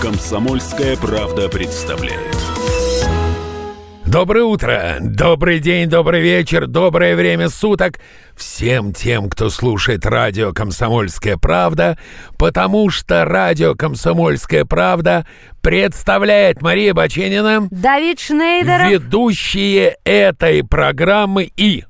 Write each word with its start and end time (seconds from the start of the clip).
Комсомольская 0.00 0.96
правда 0.96 1.50
представляет. 1.50 2.31
Доброе 4.12 4.44
утро, 4.44 4.98
добрый 5.00 5.58
день, 5.58 5.88
добрый 5.88 6.20
вечер, 6.20 6.66
доброе 6.66 7.16
время 7.16 7.48
суток 7.48 7.98
всем 8.36 8.92
тем, 8.92 9.30
кто 9.30 9.48
слушает 9.48 10.04
радио 10.04 10.52
«Комсомольская 10.52 11.38
правда», 11.38 11.96
потому 12.36 12.90
что 12.90 13.24
радио 13.24 13.74
«Комсомольская 13.74 14.66
правда» 14.66 15.26
представляет 15.62 16.60
Мария 16.60 16.92
Баченина, 16.92 17.68
Давид 17.70 18.20
Шнейдеров, 18.20 18.90
ведущие 18.90 19.96
этой 20.04 20.62
программы 20.62 21.50
и, 21.56 21.86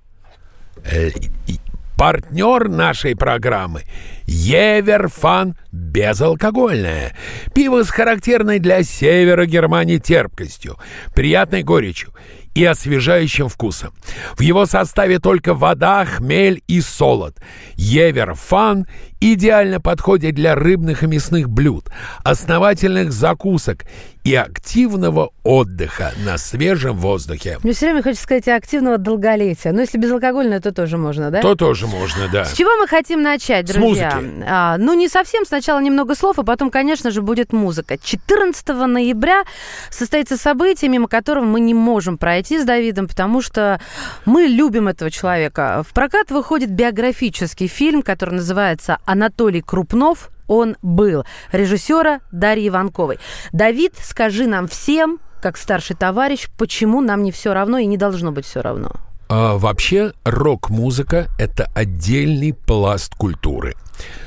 э, 0.85 1.09
и 1.49 1.59
партнер 1.97 2.69
нашей 2.69 3.15
программы 3.17 3.83
Еверфан 4.27 5.57
безалкогольное. 5.73 7.17
Пиво 7.55 7.85
с 7.85 7.91
характерной 7.91 8.59
для 8.59 8.83
севера 8.83 9.47
Германии 9.47 9.99
терпкостью, 9.99 10.79
приятной 11.15 11.63
горечью 11.63 12.13
и 12.55 12.65
освежающим 12.65 13.49
вкусом. 13.49 13.95
В 14.35 14.41
его 14.41 14.67
составе 14.67 15.19
только 15.19 15.55
вода, 15.55 16.05
хмель 16.05 16.63
и 16.67 16.81
солод. 16.81 17.37
Еверфан 17.75 18.87
идеально 19.23 19.81
подходит 19.81 20.35
для 20.35 20.55
рыбных 20.55 21.05
и 21.05 21.07
мясных 21.07 21.49
блюд, 21.49 21.87
основательных 22.25 23.13
закусок 23.13 23.85
и 24.25 24.35
активного 24.35 25.33
отдыха 25.43 26.13
на 26.25 26.39
свежем 26.39 26.97
воздухе. 26.97 27.59
Мне 27.63 27.73
все 27.73 27.87
время 27.87 28.03
хочется 28.03 28.23
сказать 28.23 28.47
активного 28.49 28.99
долголетия. 28.99 29.73
Но 29.73 29.81
если 29.81 29.99
безалкогольное, 29.99 30.61
то 30.61 30.73
тоже 30.73 30.97
можно, 30.97 31.31
да? 31.31 31.41
То 31.41 31.55
тоже 31.57 31.87
можно, 31.89 32.29
да. 32.29 32.45
С 32.45 32.53
чего 32.53 32.71
мы 32.77 32.87
хотим 32.87 33.23
начать, 33.23 33.67
друзья? 33.67 34.13
С 34.13 34.15
музыки. 34.15 34.45
А, 34.47 34.79
ну, 34.79 34.95
не 34.95 35.09
совсем. 35.09 35.45
Сначала 35.45 35.81
немного 35.81 36.15
слов, 36.15 36.39
а 36.39 36.45
потом, 36.45 36.71
конечно 36.71 37.11
же, 37.11 37.21
будет 37.21 37.53
музыка. 37.53 37.99
14 37.99 38.69
ноября 38.69 39.43
состоится 39.91 40.37
событие, 40.37 40.89
мимо 40.89 41.09
которого 41.09 41.45
мы 41.45 41.59
не 41.59 41.75
можем 41.75 42.17
пройти 42.17 42.61
с 42.61 42.65
Давидом, 42.65 43.09
потому 43.09 43.43
что 43.43 43.81
мы 44.25 44.43
любим 44.43 44.87
этого 44.87 45.11
человека. 45.11 45.85
В 45.89 45.93
прокат 45.93 46.31
выходит 46.31 46.71
биографический 46.71 47.67
фильм, 47.67 48.03
который 48.03 48.37
называется 48.37 48.99
«Анатолий 49.13 49.61
Крупнов 49.61 50.31
он 50.47 50.77
был. 50.83 51.25
Режиссера 51.53 52.21
Дарьи 52.33 52.69
Иванковой. 52.69 53.19
Давид, 53.53 53.95
скажи 54.03 54.47
нам 54.47 54.69
всем, 54.69 55.19
как 55.41 55.57
старший 55.57 55.97
товарищ, 55.97 56.49
почему 56.57 57.01
нам 57.01 57.23
не 57.23 57.33
все 57.33 57.53
равно 57.53 57.79
и 57.79 57.87
не 57.87 57.97
должно 57.97 58.33
быть 58.33 58.47
все 58.47 58.61
равно? 58.61 58.93
А, 59.29 59.57
вообще 59.57 60.13
рок-музыка– 60.25 61.29
это 61.39 61.71
отдельный 61.75 62.53
пласт 62.53 63.15
культуры. 63.15 63.75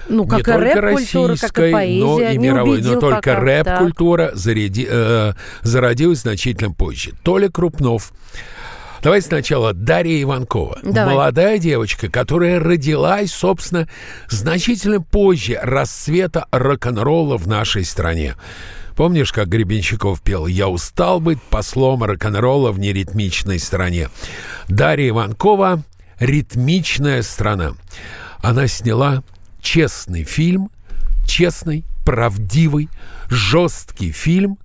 Ну, 0.08 0.26
как 0.26 0.38
не 0.38 0.42
и 0.42 0.44
только 0.44 0.82
российской, 0.82 1.48
как 1.48 1.60
и 1.60 1.72
поэзия. 1.72 2.06
но 2.06 2.20
и 2.22 2.38
мировой. 2.38 2.82
Но 2.82 3.00
только 3.00 3.36
рэп-культура 3.36 4.32
заряди- 4.34 4.88
э, 4.90 5.34
зародилась 5.62 6.22
значительно 6.22 6.72
позже. 6.72 7.12
Толя 7.24 7.50
Крупнов. 7.50 8.12
Давай 9.06 9.22
сначала 9.22 9.72
Дарья 9.72 10.20
Иванкова. 10.24 10.80
Давай. 10.82 11.14
Молодая 11.14 11.60
девочка, 11.60 12.10
которая 12.10 12.60
родилась, 12.60 13.32
собственно, 13.32 13.88
значительно 14.30 15.00
позже 15.00 15.60
расцвета 15.62 16.48
рок-н-ролла 16.52 17.38
в 17.38 17.48
нашей 17.48 17.86
стране. 17.86 18.34
Помнишь, 18.96 19.32
как 19.32 19.48
Гребенщиков 19.48 20.24
пел 20.24 20.48
«Я 20.48 20.70
устал 20.70 21.20
быть 21.20 21.40
послом 21.40 22.04
рок-н-ролла 22.04 22.72
в 22.72 22.80
неритмичной 22.80 23.60
стране». 23.60 24.10
Дарья 24.70 25.10
Иванкова 25.10 25.84
«Ритмичная 26.18 27.22
страна». 27.22 27.74
Она 28.40 28.68
сняла 28.68 29.22
честный 29.62 30.24
фильм, 30.24 30.72
честный, 31.28 31.86
правдивый, 32.06 32.90
жесткий 33.30 34.12
фильм 34.12 34.58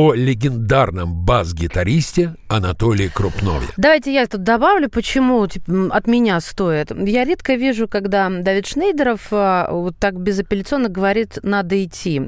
о 0.00 0.14
легендарном 0.14 1.14
бас-гитаристе 1.14 2.34
Анатолии 2.48 3.08
Крупнове. 3.08 3.66
Давайте 3.76 4.14
я 4.14 4.26
тут 4.26 4.42
добавлю, 4.42 4.88
почему 4.88 5.46
типа, 5.46 5.88
от 5.90 6.06
меня 6.06 6.40
стоит. 6.40 6.90
Я 7.06 7.24
редко 7.24 7.52
вижу, 7.52 7.86
когда 7.86 8.30
Давид 8.30 8.66
Шнейдеров 8.66 9.28
а, 9.30 9.68
вот 9.70 9.98
так 9.98 10.18
безапелляционно 10.18 10.88
говорит 10.88 11.38
«надо 11.42 11.84
идти». 11.84 12.22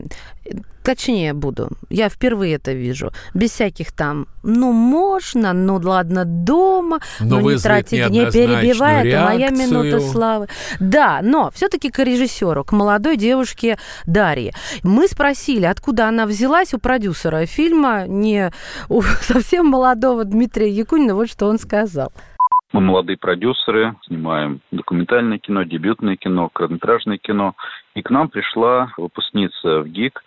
Точнее 0.83 1.33
буду. 1.33 1.69
Я 1.91 2.09
впервые 2.09 2.57
это 2.57 2.73
вижу. 2.73 3.13
Без 3.35 3.51
всяких 3.53 3.93
там 3.93 4.27
«ну 4.43 4.73
можно», 4.73 5.53
«ну 5.53 5.81
ладно, 5.83 6.25
дома», 6.25 7.01
Но 7.21 7.41
«ну 7.41 7.51
не 7.51 7.59
тратить, 7.59 8.11
не 8.11 8.31
перебивай, 8.31 9.09
это 9.09 9.25
моя 9.25 9.51
минута 9.51 10.01
славы». 10.01 10.49
Да, 10.81 11.21
но 11.23 11.51
все-таки 11.55 11.91
к 11.91 11.99
режиссеру, 12.03 12.65
к 12.65 12.73
молодой 12.73 13.17
девушке 13.17 13.79
Дарье. 14.07 14.53
Мы 14.83 15.07
спросили, 15.07 15.67
откуда 15.67 16.09
она 16.09 16.27
взялась 16.27 16.75
у 16.75 16.79
продюсера 16.79 17.47
фильма, 17.47 18.07
не 18.09 18.51
у 18.89 19.03
совсем 19.21 19.67
молодого 19.67 20.25
Дмитрия 20.25 20.69
Якунина, 20.69 21.15
вот 21.15 21.31
что 21.31 21.47
он 21.47 21.59
сказал. 21.59 22.13
Мы 22.73 22.81
молодые 22.81 23.19
продюсеры, 23.19 23.95
снимаем 24.07 24.61
документальное 24.93 25.39
кино, 25.39 25.63
дебютное 25.63 26.17
кино, 26.17 26.51
короткометражное 26.51 27.17
кино. 27.17 27.55
И 27.95 28.03
к 28.03 28.11
нам 28.11 28.29
пришла 28.29 28.93
выпускница 28.99 29.81
в 29.81 29.89
ГИК, 29.89 30.23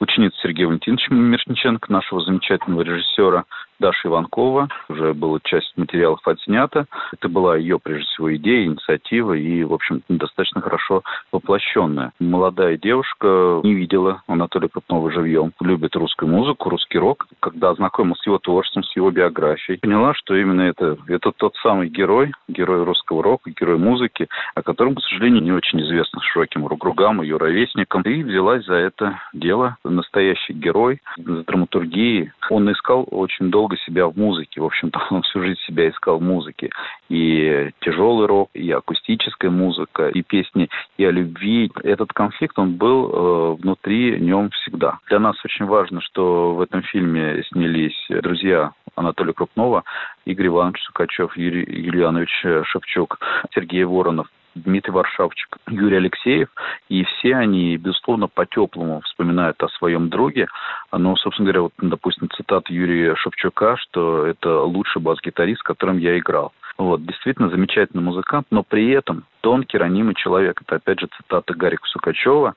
ученица 0.00 0.36
Сергея 0.42 0.68
Валентиновича 0.68 1.14
Мирошниченко, 1.14 1.92
нашего 1.92 2.22
замечательного 2.22 2.80
режиссера 2.82 3.44
Даша 3.78 4.08
Иванкова. 4.08 4.68
Уже 4.88 5.14
была 5.14 5.38
часть 5.42 5.72
материалов 5.76 6.20
отснята. 6.26 6.86
Это 7.12 7.28
была 7.28 7.56
ее, 7.56 7.78
прежде 7.78 8.06
всего, 8.06 8.34
идея, 8.36 8.66
инициатива 8.66 9.32
и, 9.32 9.64
в 9.64 9.72
общем 9.72 10.02
достаточно 10.08 10.60
хорошо 10.60 11.02
воплощенная. 11.32 12.12
Молодая 12.20 12.76
девушка 12.76 13.60
не 13.62 13.74
видела 13.74 14.22
Анатолия 14.26 14.68
Крупнова 14.68 15.10
живьем. 15.10 15.52
Любит 15.60 15.96
русскую 15.96 16.30
музыку, 16.30 16.70
русский 16.70 16.98
рок. 16.98 17.26
Когда 17.40 17.70
ознакомилась 17.70 18.20
с 18.20 18.26
его 18.26 18.38
творчеством, 18.38 18.84
с 18.84 18.96
его 18.96 19.10
биографией, 19.10 19.78
поняла, 19.78 20.14
что 20.14 20.34
именно 20.34 20.62
это, 20.62 20.96
это 21.08 21.32
тот 21.32 21.54
самый 21.62 21.88
герой, 21.88 22.32
герой 22.48 22.84
русского 22.84 23.22
рока, 23.22 23.50
герой 23.50 23.78
музыки, 23.78 24.28
о 24.54 24.62
котором, 24.62 24.94
к 24.94 25.02
сожалению, 25.02 25.42
не 25.42 25.52
очень 25.52 25.80
известно 25.82 26.20
широким 26.22 26.66
кругам, 26.68 27.22
ее 27.22 27.36
ровесникам. 27.36 28.02
И 28.02 28.22
взялась 28.22 28.64
за 28.64 28.74
это 28.74 29.20
дело. 29.32 29.76
Настоящий 29.84 30.52
герой 30.52 31.00
с 31.16 31.44
драматургией. 31.44 32.32
Он 32.50 32.70
искал 32.70 33.06
очень 33.10 33.50
долго 33.50 33.65
себя 33.74 34.06
в 34.06 34.16
музыке. 34.16 34.60
В 34.60 34.64
общем-то, 34.64 35.00
он 35.10 35.22
всю 35.22 35.42
жизнь 35.42 35.60
себя 35.66 35.88
искал 35.88 36.18
в 36.18 36.22
музыке. 36.22 36.70
И 37.08 37.70
тяжелый 37.80 38.26
рок, 38.26 38.50
и 38.54 38.70
акустическая 38.70 39.50
музыка, 39.50 40.08
и 40.08 40.22
песни 40.22 40.68
и 40.96 41.04
о 41.04 41.10
любви. 41.10 41.70
Этот 41.82 42.12
конфликт, 42.12 42.58
он 42.58 42.76
был 42.76 43.10
э, 43.10 43.62
внутри 43.62 44.20
нем 44.20 44.50
всегда. 44.50 44.98
Для 45.08 45.18
нас 45.18 45.36
очень 45.44 45.66
важно, 45.66 46.00
что 46.00 46.54
в 46.54 46.60
этом 46.60 46.82
фильме 46.82 47.42
снялись 47.48 47.96
друзья 48.08 48.72
Анатолия 48.94 49.32
Крупнова, 49.32 49.84
Игорь 50.24 50.46
Иванович 50.46 50.82
Сукачев, 50.82 51.36
Юрий 51.36 51.64
Юлианович 51.82 52.44
Шевчук, 52.64 53.18
Сергей 53.54 53.84
Воронов, 53.84 54.28
Дмитрий 54.56 54.92
Варшавчик, 54.92 55.58
Юрий 55.68 55.98
Алексеев. 55.98 56.48
И 56.88 57.04
все 57.04 57.36
они, 57.36 57.76
безусловно, 57.76 58.28
по-теплому 58.28 59.00
вспоминают 59.02 59.62
о 59.62 59.68
своем 59.68 60.08
друге. 60.08 60.46
Но, 60.92 61.16
собственно 61.16 61.46
говоря, 61.46 61.62
вот, 61.62 61.72
допустим, 61.78 62.28
цитата 62.30 62.72
Юрия 62.72 63.14
Шевчука, 63.16 63.76
что 63.76 64.26
это 64.26 64.62
лучший 64.62 65.02
бас-гитарист, 65.02 65.60
с 65.60 65.64
которым 65.64 65.98
я 65.98 66.18
играл. 66.18 66.52
Вот, 66.78 67.04
действительно 67.06 67.48
замечательный 67.48 68.02
музыкант, 68.02 68.46
но 68.50 68.62
при 68.62 68.90
этом 68.90 69.24
тонкий, 69.40 69.78
ранимый 69.78 70.14
человек. 70.14 70.60
Это, 70.62 70.76
опять 70.76 71.00
же, 71.00 71.08
цитата 71.16 71.54
Гарика 71.54 71.86
Сукачева. 71.86 72.54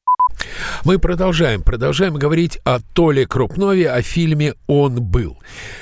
Мы 0.84 1.00
продолжаем, 1.00 1.62
продолжаем 1.62 2.16
говорить 2.16 2.60
о 2.64 2.80
Толе 2.94 3.26
Крупнове, 3.28 3.90
о 3.92 4.02
фильме 4.02 4.54
«Он 4.68 5.02
был». 5.02 5.38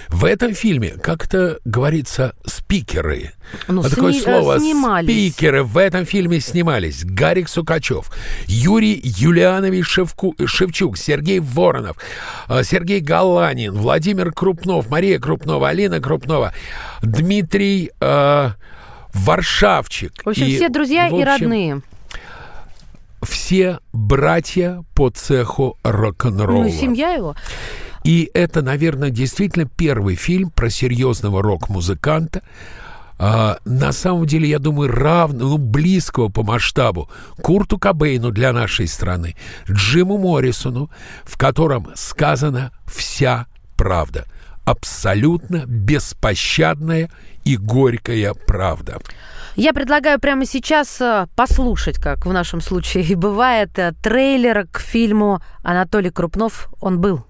В 0.10 0.26
этом 0.26 0.54
фильме, 0.54 0.92
как 0.92 1.26
это 1.26 1.60
говорится, 1.66 2.34
спикеры. 2.46 3.32
Ну, 3.68 3.82
Вот 3.82 3.92
такое 3.94 4.14
сни- 4.14 4.22
э, 4.22 4.24
слово 4.24 4.60
снимались. 4.60 5.08
«спикеры» 5.34 5.64
в 5.64 5.78
этом 5.78 6.06
фильме 6.06 6.40
снимались. 6.40 7.04
Гарик 7.06 7.50
Сукачев, 7.50 8.12
Юрий 8.48 9.00
Юлианович 9.04 9.86
Шевку- 9.86 10.48
Шевчук, 10.48 10.98
Сергей 10.98 11.40
Воронов, 11.40 11.98
э, 12.50 12.64
Сергей 12.64 13.00
Галанин, 13.00 13.74
Владимир 13.74 14.32
Крупнов, 14.32 14.90
Мария 14.90 15.20
Крупнова, 15.20 15.70
Алина 15.70 16.00
Крупнова, 16.00 16.54
Дмитрий 17.02 17.92
э, 18.00 18.50
Варшавчик. 19.14 20.14
В 20.24 20.30
общем, 20.30 20.46
И, 20.46 20.56
все 20.56 20.70
друзья 20.70 21.10
в 21.10 21.18
и 21.18 21.22
общем, 21.24 21.26
родные. 21.44 21.82
Все 23.28 23.80
братья 23.94 24.84
по 24.96 25.10
цеху 25.10 25.78
рок-н-ролла. 25.84 26.64
Ну, 26.64 26.70
семья 26.70 27.12
его. 27.12 27.36
И 28.04 28.32
это, 28.34 28.62
наверное, 28.62 29.10
действительно 29.10 29.66
первый 29.66 30.16
фильм 30.16 30.50
про 30.50 30.70
серьезного 30.70 31.42
рок-музыканта. 31.42 32.42
А, 33.20 33.58
на 33.66 33.92
самом 33.92 34.26
деле, 34.26 34.48
я 34.48 34.60
думаю, 34.60 34.92
равно, 34.92 35.50
ну, 35.50 35.58
близкого 35.58 36.30
по 36.30 36.44
масштабу 36.44 37.10
Курту 37.42 37.78
Кобейну 37.78 38.32
для 38.32 38.54
нашей 38.54 38.88
страны, 38.88 39.36
Джиму 39.70 40.18
Моррисону, 40.18 40.90
в 41.24 41.38
котором 41.38 41.90
сказана 41.96 42.72
вся 42.86 43.48
правда. 43.76 44.26
Абсолютно 44.66 45.64
беспощадная 45.66 47.10
и 47.44 47.58
горькая 47.58 48.34
правда. 48.34 49.00
Я 49.58 49.74
предлагаю 49.74 50.20
прямо 50.20 50.46
сейчас 50.46 51.02
э, 51.02 51.26
послушать, 51.36 51.98
как 52.00 52.28
в 52.28 52.32
нашем 52.32 52.62
случае 52.62 53.04
и 53.04 53.16
бывает, 53.16 53.80
э, 53.80 53.92
трейлер 54.04 54.68
к 54.68 54.80
фильму 54.80 55.42
«Анатолий 55.64 56.12
Крупнов. 56.12 56.70
Он 56.80 57.02
был». 57.02 57.26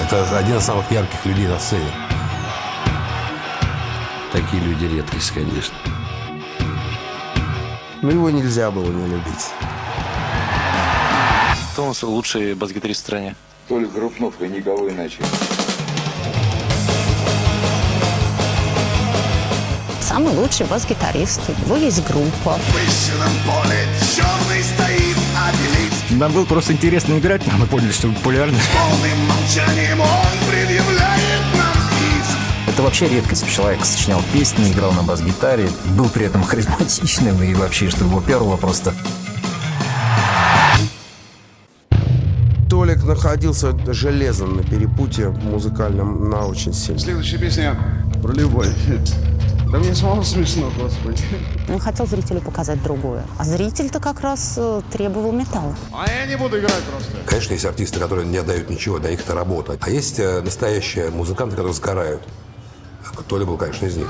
Это 0.00 0.38
один 0.38 0.56
из 0.56 0.62
самых 0.62 0.90
ярких 0.90 1.26
людей 1.26 1.48
на 1.48 1.58
сцене. 1.58 1.92
Такие 4.32 4.62
люди 4.62 4.86
редкость, 4.86 5.32
конечно. 5.32 5.74
Но 8.00 8.10
его 8.10 8.30
нельзя 8.30 8.70
было 8.70 8.90
не 8.90 9.08
любить. 9.08 9.52
Кто 11.72 11.84
у 11.84 11.86
нас 11.86 12.02
лучший 12.02 12.52
бас-гитарист 12.52 13.00
в 13.00 13.04
стране? 13.04 13.34
Только 13.66 13.90
Крупнов 13.94 14.34
и 14.42 14.46
никого 14.46 14.90
иначе. 14.90 15.16
Самый 20.02 20.34
лучший 20.34 20.66
бас-гитарист. 20.66 21.40
У 21.48 21.64
него 21.64 21.76
есть 21.76 22.04
группа. 22.06 22.58
поле 23.46 23.88
черный 24.14 24.62
стоит. 24.62 25.16
Нам 26.10 26.30
было 26.32 26.44
просто 26.44 26.74
интересно 26.74 27.18
играть, 27.18 27.40
а 27.50 27.56
мы 27.56 27.64
поняли, 27.64 27.90
что 27.90 28.08
популярно. 28.08 28.58
Полным 28.74 29.26
молчанием 29.26 29.98
он 29.98 30.50
предъявляет 30.50 31.42
нам 31.54 31.88
иск. 32.20 32.36
Это 32.68 32.82
вообще 32.82 33.08
редкость. 33.08 33.50
Человек 33.50 33.82
сочинял 33.86 34.22
песни, 34.34 34.70
играл 34.70 34.92
на 34.92 35.04
бас-гитаре, 35.04 35.70
был 35.96 36.10
при 36.10 36.26
этом 36.26 36.44
харизматичным 36.44 37.42
и 37.42 37.54
вообще, 37.54 37.88
что 37.88 38.04
его 38.04 38.20
перло 38.20 38.58
просто 38.58 38.94
находился 43.14 43.74
железом 43.92 44.56
на 44.56 44.62
перепутье 44.62 45.28
музыкальном 45.28 46.30
на 46.30 46.46
очень 46.46 46.72
сильно. 46.72 46.98
Следующая 46.98 47.38
песня 47.38 47.76
про 48.22 48.32
любовь. 48.32 48.68
Да 49.70 49.78
мне 49.78 49.94
самому 49.94 50.22
смешно, 50.22 50.70
господи. 50.78 51.22
Он 51.68 51.78
хотел 51.78 52.06
зрителю 52.06 52.40
показать 52.40 52.82
другое. 52.82 53.24
А 53.38 53.44
зритель-то 53.44 54.00
как 54.00 54.20
раз 54.20 54.54
э, 54.58 54.82
требовал 54.92 55.32
металла. 55.32 55.74
А 55.92 56.06
я 56.10 56.26
не 56.26 56.36
буду 56.36 56.58
играть 56.58 56.82
просто. 56.90 57.10
Конечно, 57.24 57.52
есть 57.54 57.64
артисты, 57.64 57.98
которые 57.98 58.26
не 58.26 58.36
отдают 58.36 58.68
ничего, 58.68 58.98
для 58.98 59.10
них 59.10 59.20
это 59.20 59.34
работа. 59.34 59.78
А 59.80 59.90
есть 59.90 60.18
э, 60.18 60.42
настоящие 60.42 61.10
музыканты, 61.10 61.56
которые 61.56 61.74
сгорают. 61.74 62.22
Толя 63.28 63.46
был, 63.46 63.56
конечно, 63.56 63.86
из 63.86 63.96
них. 63.96 64.08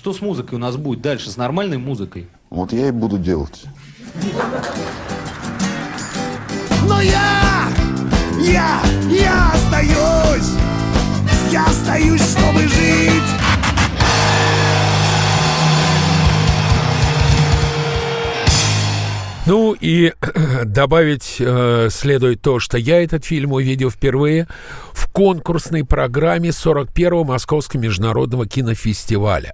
Что 0.00 0.14
с 0.14 0.22
музыкой 0.22 0.56
у 0.56 0.58
нас 0.58 0.78
будет 0.78 1.02
дальше, 1.02 1.30
с 1.30 1.36
нормальной 1.36 1.76
музыкой? 1.76 2.26
Вот 2.48 2.72
я 2.72 2.88
и 2.88 2.90
буду 2.90 3.18
делать. 3.18 3.64
Но 6.88 7.02
я, 7.02 7.68
я, 8.40 8.80
я 9.10 9.52
остаюсь. 9.52 10.56
Я 11.52 11.66
остаюсь, 11.66 12.22
чтобы 12.22 12.60
жить. 12.60 13.39
Ну 19.50 19.72
и 19.72 20.12
добавить 20.64 21.38
э, 21.40 21.88
следует 21.90 22.40
то, 22.40 22.60
что 22.60 22.78
я 22.78 23.02
этот 23.02 23.24
фильм 23.24 23.50
увидел 23.50 23.90
впервые 23.90 24.46
в 24.92 25.10
конкурсной 25.10 25.84
программе 25.84 26.50
41-го 26.50 27.24
Московского 27.24 27.80
международного 27.80 28.46
кинофестиваля. 28.46 29.52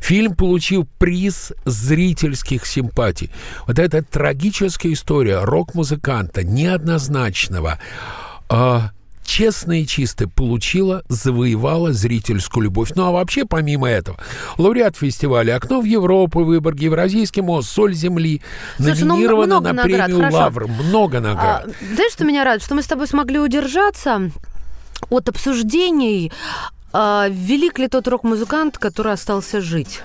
Фильм 0.00 0.34
получил 0.34 0.84
приз 0.98 1.52
зрительских 1.64 2.66
симпатий. 2.66 3.30
Вот 3.68 3.78
эта 3.78 4.02
трагическая 4.02 4.92
история 4.92 5.44
рок-музыканта 5.44 6.42
неоднозначного, 6.42 7.78
э, 8.50 8.80
честно 9.30 9.80
и 9.80 9.86
чисто 9.86 10.28
получила, 10.28 11.04
завоевала 11.08 11.92
зрительскую 11.92 12.64
любовь. 12.64 12.90
Ну 12.96 13.04
а 13.04 13.12
вообще, 13.12 13.44
помимо 13.44 13.88
этого, 13.88 14.18
лауреат 14.58 14.96
фестиваля 14.96 15.54
«Окно 15.54 15.80
в 15.80 15.84
Европу», 15.84 16.42
выбор 16.42 16.74
Евразийский 16.74 17.40
мост, 17.40 17.70
«Соль 17.70 17.94
земли», 17.94 18.42
Слушай, 18.76 19.02
ну, 19.02 19.14
номинирована 19.14 19.60
много 19.60 19.72
на 19.72 19.82
наград, 19.84 20.06
премию 20.06 20.18
хорошо. 20.18 20.36
«Лавр». 20.36 20.66
Много 20.66 21.20
наград. 21.20 21.64
А, 21.68 21.94
знаешь, 21.94 22.12
что 22.12 22.24
меня 22.24 22.42
радует? 22.42 22.64
Что 22.64 22.74
мы 22.74 22.82
с 22.82 22.86
тобой 22.86 23.06
смогли 23.06 23.38
удержаться 23.38 24.32
от 25.10 25.28
обсуждений, 25.28 26.32
а, 26.92 27.28
велик 27.30 27.78
ли 27.78 27.86
тот 27.86 28.08
рок-музыкант, 28.08 28.78
который 28.78 29.12
остался 29.12 29.60
жить. 29.60 30.00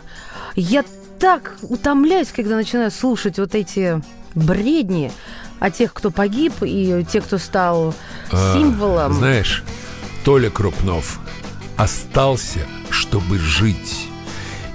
Я 0.55 0.85
так 1.17 1.55
утомляюсь, 1.63 2.31
когда 2.31 2.55
начинаю 2.55 2.91
слушать 2.91 3.39
вот 3.39 3.55
эти 3.55 3.99
бредни 4.35 5.11
о 5.59 5.71
тех, 5.71 5.93
кто 5.93 6.11
погиб, 6.11 6.53
и 6.61 7.05
тех, 7.11 7.25
кто 7.25 7.37
стал 7.37 7.93
А, 8.31 8.53
символом. 8.53 9.13
Знаешь, 9.13 9.63
Толя 10.23 10.49
Крупнов 10.49 11.19
остался, 11.77 12.59
чтобы 12.89 13.37
жить. 13.39 14.07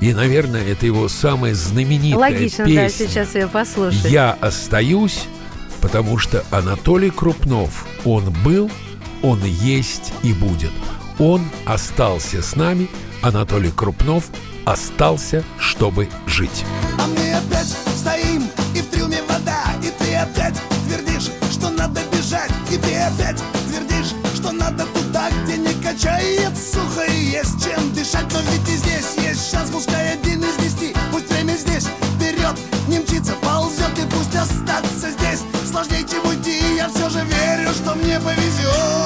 И, 0.00 0.14
наверное, 0.14 0.64
это 0.66 0.86
его 0.86 1.08
самая 1.08 1.54
знаменитая 1.54 2.18
Логично, 2.18 2.64
песня. 2.64 2.82
да, 2.82 2.88
сейчас 2.88 3.34
ее 3.34 3.48
послушать. 3.48 4.04
Я 4.10 4.32
остаюсь, 4.40 5.24
потому 5.82 6.16
что 6.18 6.44
Анатолий 6.50 7.10
Крупнов, 7.10 7.86
он 8.04 8.30
был, 8.44 8.70
он 9.22 9.44
есть 9.44 10.12
и 10.22 10.32
будет. 10.32 10.70
Он 11.18 11.42
остался 11.66 12.40
с 12.42 12.56
нами, 12.56 12.88
Анатолий 13.20 13.70
Крупнов 13.70 14.24
остался, 14.64 15.44
чтобы 15.58 16.08
жить. 16.26 16.64
А 16.98 17.06
мы 17.06 17.34
опять 17.34 17.68
стоим, 17.94 18.44
и 18.74 18.80
в 18.80 18.86
трюме 18.86 19.18
вода, 19.28 19.64
и 19.82 19.90
ты 20.02 20.14
опять 20.14 20.54
и 22.70 22.76
ты 22.76 22.96
опять 22.96 23.42
твердишь, 23.68 24.14
что 24.34 24.52
надо 24.52 24.86
туда, 24.86 25.28
где 25.42 25.56
не 25.56 25.74
качает 25.82 26.56
сухо 26.56 27.04
и 27.04 27.24
есть 27.30 27.62
чем 27.64 27.92
дышать, 27.92 28.26
но 28.32 28.40
ведь 28.50 28.68
и 28.68 28.76
здесь 28.76 29.16
есть 29.16 29.50
шанс, 29.50 29.70
пускай 29.70 30.12
один 30.12 30.42
из 30.44 30.56
десяти, 30.56 30.94
пусть 31.10 31.30
время 31.30 31.54
здесь 31.54 31.86
вперед 32.14 32.56
не 32.88 33.00
мчится, 33.00 33.32
ползет 33.42 33.98
и 33.98 34.06
пусть 34.08 34.34
остаться 34.36 35.10
здесь 35.10 35.40
сложнее, 35.70 36.06
чем 36.08 36.24
уйти, 36.26 36.76
я 36.76 36.88
все 36.88 37.08
же 37.10 37.24
верю, 37.24 37.70
что 37.74 37.94
мне 37.94 38.20
повезет. 38.20 38.99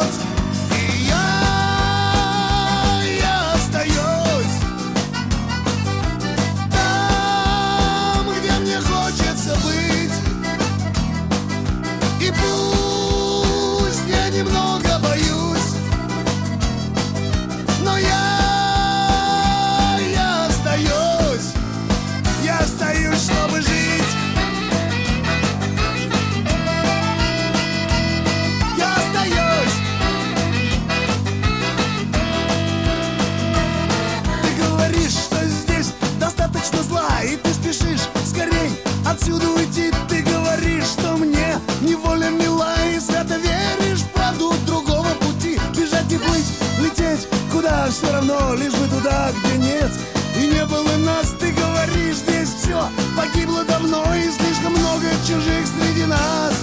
Туда, 49.04 49.30
где 49.32 49.58
нет 49.58 49.90
и 50.36 50.46
не 50.48 50.64
было 50.64 50.96
нас 50.98 51.34
Ты 51.38 51.52
говоришь, 51.52 52.16
здесь 52.16 52.54
все 52.54 52.88
погибло 53.16 53.64
давно 53.64 54.02
И 54.14 54.30
слишком 54.30 54.72
много 54.72 55.06
чужих 55.26 55.66
среди 55.66 56.06
нас 56.06 56.54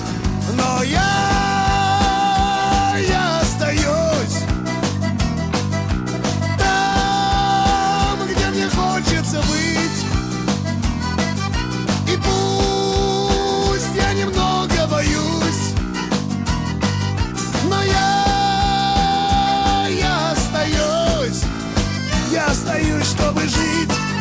Но 0.53 0.83
я, 0.83 1.09
я 3.07 3.39
остаюсь 3.39 4.43
там, 6.57 8.27
где 8.27 8.49
мне 8.49 8.67
хочется 8.69 9.37
быть. 9.49 10.10
Чтобы 23.11 23.41
жить. 23.41 24.20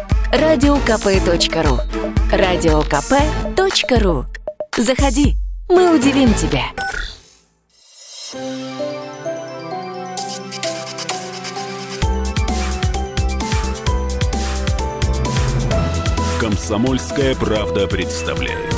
радиокп.ру 0.31 1.79
радиокп.ру 2.31 4.25
Заходи, 4.77 5.35
мы 5.67 5.93
удивим 5.93 6.33
тебя. 6.33 6.63
Комсомольская 16.39 17.35
правда 17.35 17.87
представляет. 17.87 18.70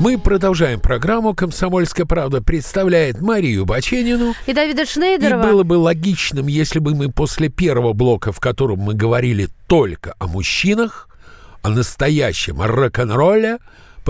Мы 0.00 0.16
продолжаем 0.16 0.80
программу 0.80 1.34
«Комсомольская 1.34 2.06
правда» 2.06 2.42
представляет 2.42 3.20
Марию 3.20 3.66
Баченину. 3.66 4.32
И 4.46 4.54
Давида 4.54 4.82
И 4.84 4.86
Шнейдерова. 4.86 5.42
было 5.42 5.62
бы 5.62 5.74
логичным, 5.74 6.46
если 6.46 6.78
бы 6.78 6.94
мы 6.94 7.12
после 7.12 7.50
первого 7.50 7.92
блока, 7.92 8.32
в 8.32 8.40
котором 8.40 8.78
мы 8.78 8.94
говорили 8.94 9.50
только 9.66 10.14
о 10.18 10.26
мужчинах, 10.26 11.06
о 11.60 11.68
настоящем 11.68 12.62
рок-н-ролле, 12.62 13.58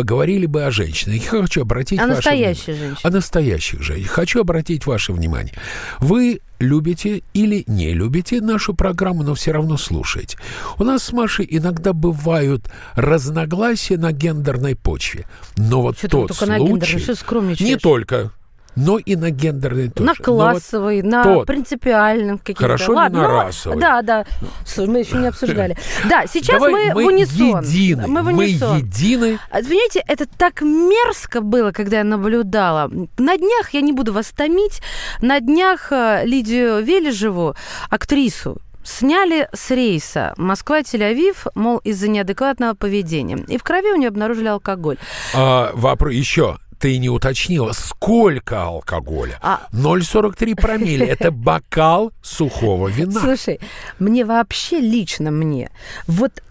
поговорили 0.01 0.47
бы 0.47 0.65
о 0.65 0.71
женщинах. 0.71 1.23
Я 1.25 1.43
хочу 1.43 1.61
обратить 1.61 1.99
О 1.99 2.05
ваше 2.07 2.15
настоящих 2.17 2.67
внимание- 2.69 2.89
женщинах. 2.89 2.99
О 3.05 3.11
настоящих 3.11 3.83
женщинах. 3.83 4.11
Хочу 4.11 4.41
обратить 4.41 4.87
ваше 4.87 5.13
внимание. 5.13 5.53
Вы 5.99 6.41
любите 6.59 7.23
или 7.35 7.65
не 7.67 7.93
любите 7.93 8.41
нашу 8.41 8.73
программу, 8.73 9.25
но 9.25 9.35
все 9.35 9.53
равно 9.53 9.77
слушаете. 9.77 10.39
У 10.79 10.85
нас 10.85 11.03
с 11.03 11.13
Машей 11.13 11.47
иногда 11.51 11.93
бывают 11.93 12.71
разногласия 12.95 13.99
на 13.99 14.13
гендерной 14.13 14.75
почве. 14.75 15.27
Но 15.59 15.83
вот 15.83 16.01
вы 16.03 16.09
тот 16.09 16.29
только 16.29 16.47
на 16.47 16.57
случай... 16.57 16.73
гендерной, 16.73 17.01
что 17.01 17.15
скромничаешь? 17.15 17.69
Не 17.69 17.77
только, 17.77 18.33
но 18.77 18.99
и 18.99 19.17
на 19.17 19.31
гендерной 19.31 19.89
тоже. 19.91 20.07
На 20.07 20.13
Но 20.13 20.15
вот 20.19 20.25
классовой, 20.25 21.03
на 21.03 21.23
тот. 21.25 21.47
принципиальном 21.47 22.39
каких-то. 22.39 22.63
Хорошо, 22.63 22.93
Ладно, 22.93 23.23
на 23.23 23.29
ну, 23.29 23.35
расовой. 23.35 23.81
Да, 23.81 24.03
да. 24.03 24.25
Слушай, 24.65 24.89
мы 24.89 24.99
еще 25.01 25.17
не 25.17 25.27
обсуждали. 25.29 25.77
Да, 26.09 26.25
сейчас 26.27 26.57
Давай 26.61 26.73
мы, 26.73 26.95
мы 26.95 27.05
в 27.05 27.07
унисон. 27.07 27.61
едины, 27.65 28.07
Мы 28.07 28.23
в 28.23 28.27
мы 28.27 28.45
унисон. 28.45 28.79
едины. 28.79 29.39
А, 29.51 29.57
Понимаете, 29.59 30.03
это 30.07 30.27
так 30.27 30.63
мерзко 30.63 31.41
было, 31.41 31.73
когда 31.73 31.99
я 31.99 32.05
наблюдала. 32.05 32.91
На 33.19 33.37
днях, 33.37 33.71
я 33.73 33.81
не 33.81 33.93
буду 33.93 34.13
вас 34.13 34.31
томить, 34.31 34.81
на 35.21 35.41
днях 35.41 35.93
э, 35.93 36.23
Лидию 36.25 36.83
Вележеву, 36.83 37.55
актрису, 37.91 38.59
сняли 38.83 39.49
с 39.53 39.71
рейса 39.71 40.33
Москва-Тель-Авив, 40.37 41.47
мол, 41.55 41.79
из-за 41.79 42.09
неадекватного 42.09 42.75
поведения. 42.75 43.39
И 43.49 43.59
в 43.59 43.63
крови 43.63 43.93
у 43.93 43.97
нее 43.97 44.09
обнаружили 44.09 44.47
алкоголь. 44.49 44.97
А, 45.35 45.71
вопрос 45.75 46.13
еще. 46.13 46.57
Ты 46.81 46.97
не 46.99 47.11
уточнила, 47.11 47.73
сколько 47.73 48.65
алкоголя? 48.65 49.39
А- 49.43 49.69
0,43 49.73 50.57
промилле. 50.61 51.07
Это 51.07 51.31
бокал 51.31 52.13
сухого 52.23 52.89
вина. 52.89 53.21
Слушай, 53.21 53.61
мне 53.99 54.25
вообще 54.25 54.81
лично 54.81 55.31
мне 55.31 55.71
вот 56.07 56.43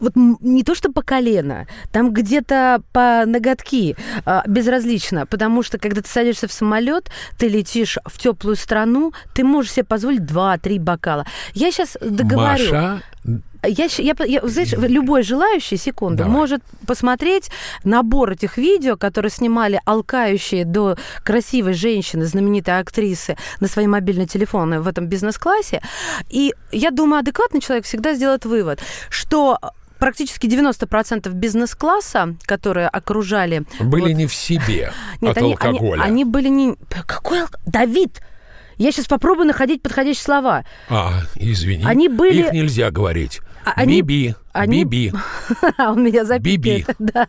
вот 0.00 0.12
не 0.16 0.64
то 0.64 0.74
что 0.74 0.90
по 0.92 1.02
колено, 1.02 1.66
там 1.92 2.12
где-то 2.12 2.82
по 2.92 3.24
ноготки 3.26 3.96
а, 4.24 4.42
безразлично, 4.46 5.26
потому 5.26 5.62
что 5.62 5.78
когда 5.78 6.02
ты 6.02 6.08
садишься 6.08 6.48
в 6.48 6.52
самолет, 6.52 7.10
ты 7.38 7.48
летишь 7.48 7.98
в 8.04 8.18
теплую 8.18 8.56
страну, 8.56 9.12
ты 9.32 9.44
можешь 9.44 9.72
себе 9.72 9.84
позволить 9.84 10.22
2-3 10.22 10.80
бокала. 10.80 11.24
Я 11.54 11.70
сейчас 11.70 11.96
договорю. 12.00 12.72
Маша, 12.72 13.02
Я, 13.62 13.86
я, 13.98 14.14
я- 14.26 14.46
знаешь, 14.46 14.72
любой 14.72 15.22
желающий, 15.22 15.76
секунду, 15.76 16.18
Давай. 16.24 16.32
может 16.32 16.62
посмотреть 16.86 17.50
набор 17.84 18.30
этих 18.32 18.56
видео, 18.56 18.96
которые 18.96 19.30
снимали 19.30 19.80
алкающие 19.84 20.64
до 20.64 20.96
красивой 21.24 21.74
женщины, 21.74 22.24
знаменитой 22.24 22.78
актрисы 22.78 23.36
на 23.60 23.68
свои 23.68 23.86
мобильные 23.86 24.26
телефоны 24.26 24.80
в 24.80 24.88
этом 24.88 25.06
бизнес-классе. 25.06 25.82
И 26.30 26.54
я 26.72 26.90
думаю, 26.90 27.20
адекватный 27.20 27.60
человек 27.60 27.84
всегда 27.84 28.14
сделает 28.14 28.44
вывод, 28.44 28.80
что 29.10 29.58
практически 29.98 30.46
90% 30.46 31.30
бизнес-класса, 31.34 32.36
которые 32.46 32.88
окружали... 32.88 33.64
были 33.80 34.02
вот- 34.08 34.12
не 34.12 34.26
в 34.26 34.34
себе 34.34 34.92
Нет, 35.20 35.32
от 35.32 35.38
они, 35.38 35.46
они- 35.46 35.52
алкоголя. 35.52 36.02
Они, 36.02 36.24
были 36.24 36.48
не... 36.48 36.76
Какой 37.06 37.40
Давид! 37.66 38.20
Я 38.78 38.92
сейчас 38.92 39.04
попробую 39.08 39.46
находить 39.46 39.82
подходящие 39.82 40.24
слова. 40.24 40.64
А, 40.88 41.20
извини. 41.36 41.84
Они 41.84 42.08
были- 42.08 42.44
Их 42.46 42.52
нельзя 42.54 42.90
говорить. 42.90 43.40
А 43.64 43.72
они- 43.76 44.00
Биби, 44.02 44.34
они- 44.52 44.84
биби, 44.84 45.12
Он 45.78 46.02
меня 46.02 46.24
биби. 46.38 46.84
запикает. 46.84 46.96
Да. 46.98 47.26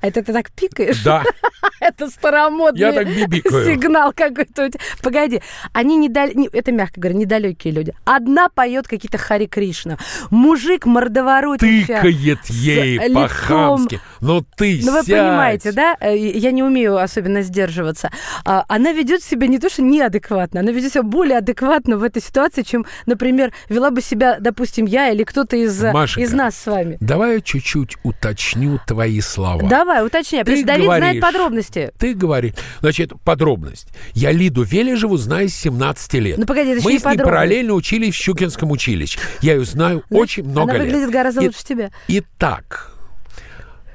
А 0.00 0.06
это 0.06 0.22
ты 0.22 0.32
так 0.32 0.50
пикаешь? 0.52 1.02
Да. 1.02 1.22
Это 1.80 2.08
старомодный 2.08 2.80
Я 2.80 2.92
так 2.92 3.06
бибикаю. 3.06 3.64
сигнал 3.66 4.12
какой-то. 4.12 4.70
Погоди, 5.02 5.42
они 5.72 5.96
не- 5.96 6.08
это 6.56 6.72
мягко 6.72 7.00
говоря, 7.00 7.18
недалекие 7.18 7.72
люди. 7.72 7.94
Одна 8.04 8.48
поет 8.48 8.88
какие-то 8.88 9.18
Хари 9.18 9.46
Кришна. 9.46 9.98
Мужик 10.30 10.86
мордоворотища. 10.86 11.86
Тыкает 11.96 12.38
ей 12.46 12.98
лицом- 12.98 13.14
по-хамски. 13.14 14.00
Ну 14.20 14.42
ты 14.56 14.80
Ну, 14.84 14.92
вы 14.92 14.98
сядь. 15.02 15.08
понимаете, 15.08 15.72
да? 15.72 15.96
Э, 16.00 16.16
Я 16.16 16.50
не 16.52 16.62
умею 16.62 16.96
особенно 16.98 17.42
сдерживаться. 17.42 18.10
А, 18.44 18.64
Она 18.68 18.92
ведет 18.92 19.22
себя 19.22 19.46
не 19.46 19.58
то, 19.58 19.68
что 19.68 19.82
неадекватно, 19.82 20.60
она 20.60 20.72
ведет 20.72 20.92
себя 20.92 21.02
более 21.02 21.38
адекватно 21.38 21.98
в 21.98 22.02
этой 22.02 22.22
ситуации, 22.22 22.62
чем, 22.62 22.86
например, 23.06 23.52
вела 23.68 23.90
бы 23.90 24.00
себя, 24.00 24.38
допустим, 24.40 24.86
я 24.86 25.10
или 25.10 25.24
кто-то 25.24 25.56
из, 25.56 25.82
э, 25.84 25.92
Машенька, 26.16 26.20
из 26.22 26.32
нас 26.32 26.56
с 26.56 26.66
вами. 26.66 26.96
Давай 27.00 27.34
я 27.34 27.40
чуть-чуть 27.40 27.96
уточню 28.02 28.78
твои 28.86 29.20
слова. 29.20 29.62
Давай, 29.68 30.04
уточняй, 30.04 30.42
потому 30.42 30.56
Ты 30.56 30.62
что 30.62 30.66
Давид 30.72 30.84
знает 30.86 31.02
говоришь. 31.02 31.22
подробности. 31.22 31.92
Ты 31.98 32.14
говори. 32.14 32.54
Значит, 32.80 33.12
подробность. 33.24 33.88
Я 34.14 34.32
Лиду 34.32 34.62
Вележеву 34.62 35.16
знаю 35.16 35.48
с 35.48 35.54
17 35.54 36.14
лет. 36.14 36.38
Ну, 36.38 36.46
погоди, 36.46 36.70
это 36.70 36.82
Мы 36.84 36.92
не 36.92 36.98
с 36.98 37.02
ней 37.02 37.04
подробность. 37.04 37.24
параллельно 37.24 37.72
учились 37.74 38.14
в 38.14 38.18
Щукинском 38.18 38.70
училище. 38.70 39.18
Я 39.42 39.54
ее 39.54 39.64
знаю 39.64 40.02
очень 40.10 40.44
много 40.44 40.72
Она 40.72 40.82
лет. 40.84 40.92
выглядит 40.92 41.10
гораздо 41.10 41.42
И- 41.42 41.46
лучше 41.46 41.64
тебя. 41.64 41.90
Итак, 42.08 42.92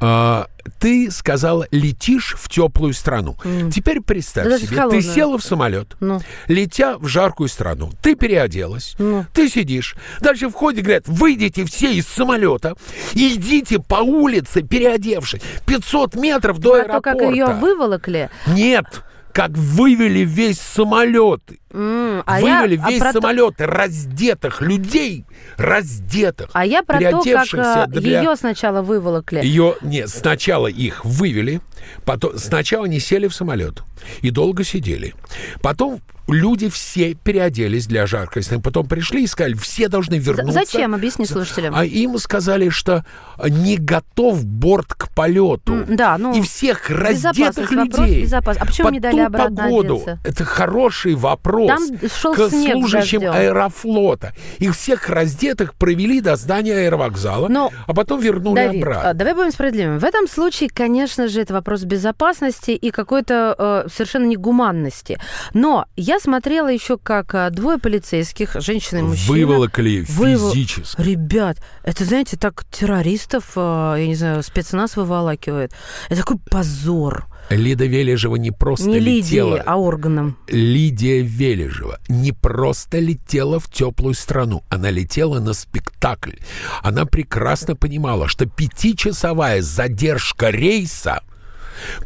а, 0.01 0.47
ты 0.79 1.09
сказала, 1.11 1.67
летишь 1.71 2.35
в 2.37 2.49
теплую 2.49 2.93
страну. 2.93 3.37
Теперь 3.71 4.01
представь 4.01 4.45
Да 4.45 4.51
даже 4.51 4.65
себе, 4.65 4.89
ты 4.89 5.01
села 5.01 5.37
в 5.37 5.43
самолет, 5.43 5.95
Ну. 5.99 6.19
летя 6.47 6.97
в 6.97 7.07
жаркую 7.07 7.49
страну. 7.49 7.91
Ты 8.01 8.15
переоделась, 8.15 8.95
Ну. 8.97 9.25
ты 9.33 9.47
сидишь. 9.47 9.95
Дальше 10.19 10.49
в 10.49 10.53
ходе 10.53 10.81
говорят, 10.81 11.07
выйдите 11.07 11.65
все 11.65 11.93
из 11.93 12.07
самолета 12.07 12.75
идите 13.13 13.79
по 13.79 13.95
улице, 13.95 14.61
переодевшись. 14.63 15.41
500 15.65 16.15
метров 16.15 16.59
до 16.59 16.71
Про 16.71 16.77
то, 16.77 16.83
аэропорта. 16.93 17.19
как 17.19 17.31
ее 17.31 17.45
выволокли. 17.47 18.29
Нет, 18.47 18.85
как 19.33 19.51
вывели 19.51 20.19
весь 20.19 20.59
самолет. 20.59 21.41
М, 21.71 22.21
а 22.25 22.41
я- 22.41 22.61
вывели 22.61 22.79
а 22.83 22.89
весь 22.89 22.99
то- 22.99 23.11
самолет 23.13 23.55
раздетых 23.59 24.61
людей, 24.61 25.25
раздетых. 25.57 26.49
А 26.53 26.65
я 26.65 26.83
про 26.83 26.99
то, 26.99 27.03
как 27.11 27.23
переодевшихся 27.23 27.85
для- 27.87 28.21
ее 28.21 28.35
сначала 28.35 28.81
выволокли. 28.81 29.39
ее, 29.43 29.75
нет, 29.81 30.09
сначала 30.09 30.67
их 30.67 31.05
вывели, 31.05 31.61
потом, 32.05 32.37
сначала 32.37 32.85
они 32.85 32.99
сели 32.99 33.27
в 33.27 33.33
самолет 33.33 33.83
и 34.21 34.29
долго 34.31 34.63
сидели. 34.63 35.13
Потом 35.61 36.01
люди 36.31 36.69
все 36.69 37.13
переоделись 37.13 37.87
для 37.87 38.05
жаркости. 38.05 38.59
Потом 38.61 38.87
пришли 38.87 39.23
и 39.23 39.27
сказали, 39.27 39.53
все 39.53 39.87
должны 39.87 40.15
вернуться. 40.15 40.53
Зачем? 40.65 40.93
Объясни 40.95 41.25
слушателям. 41.25 41.73
А 41.75 41.85
им 41.85 42.17
сказали, 42.17 42.69
что 42.69 43.05
не 43.43 43.77
готов 43.77 44.45
борт 44.45 44.93
к 44.93 45.09
полету. 45.13 45.85
Да, 45.87 46.17
ну... 46.17 46.33
И 46.37 46.41
всех 46.41 46.89
раздетых 46.89 47.71
людей. 47.71 48.23
Безопас. 48.23 48.57
А 48.59 48.65
почему 48.65 48.87
Под 48.87 48.93
не 48.93 48.99
дали 48.99 49.19
обратно 49.21 49.63
погоду. 49.63 49.95
одеться? 49.95 50.19
Это 50.23 50.45
хороший 50.45 51.15
вопрос. 51.15 51.67
Там 51.67 52.09
шел 52.09 52.33
к 52.33 52.49
снег 52.49 52.73
служащим 52.73 53.21
дождем. 53.21 53.41
аэрофлота. 53.41 54.33
Их 54.59 54.75
всех 54.75 55.09
раздетых 55.09 55.73
провели 55.75 56.21
до 56.21 56.35
здания 56.35 56.73
аэровокзала, 56.85 57.47
Но, 57.47 57.71
а 57.87 57.93
потом 57.93 58.19
вернули 58.19 58.55
Давид, 58.55 58.83
обратно. 58.83 59.09
а, 59.09 59.13
давай 59.13 59.33
будем 59.33 59.51
справедливыми. 59.51 59.97
В 59.99 60.03
этом 60.03 60.27
случае, 60.27 60.69
конечно 60.73 61.27
же, 61.27 61.41
это 61.41 61.53
вопрос 61.53 61.83
безопасности 61.83 62.71
и 62.71 62.91
какой-то 62.91 63.55
э, 63.57 63.89
совершенно 63.93 64.25
негуманности. 64.25 65.19
Но 65.53 65.85
я 65.95 66.19
смотрела 66.21 66.69
еще, 66.69 66.97
как 66.97 67.33
э, 67.35 67.49
двое 67.49 67.77
полицейских, 67.77 68.55
женщина 68.59 68.99
и 68.99 69.01
мужчина... 69.01 69.37
Выволокли 69.37 70.05
вывол- 70.07 70.53
физически. 70.53 71.01
Ребят, 71.01 71.57
это, 71.83 72.05
знаете, 72.05 72.37
так 72.37 72.63
террористов, 72.65 73.51
э, 73.55 73.95
я 73.99 74.07
не 74.07 74.15
знаю, 74.15 74.43
спецназ 74.43 74.95
выволакивает. 74.95 75.73
Это 76.09 76.21
такой 76.21 76.37
позор. 76.37 77.27
Лида 77.49 77.85
Вележева 77.85 78.35
не 78.35 78.51
просто 78.51 78.87
Не 78.87 78.99
летела... 78.99 79.55
Лидии, 79.55 79.63
а 79.65 79.77
органом. 79.77 80.37
Лидия 80.47 81.21
Вележева 81.21 81.99
не 82.07 82.31
просто 82.31 82.99
летела 82.99 83.59
в 83.59 83.69
теплую 83.69 84.13
страну, 84.13 84.63
она 84.69 84.89
летела 84.89 85.39
на 85.39 85.53
спектакль. 85.53 86.35
Она 86.81 87.05
прекрасно 87.05 87.75
понимала, 87.75 88.27
что 88.27 88.45
пятичасовая 88.45 89.61
задержка 89.61 90.49
рейса 90.49 91.23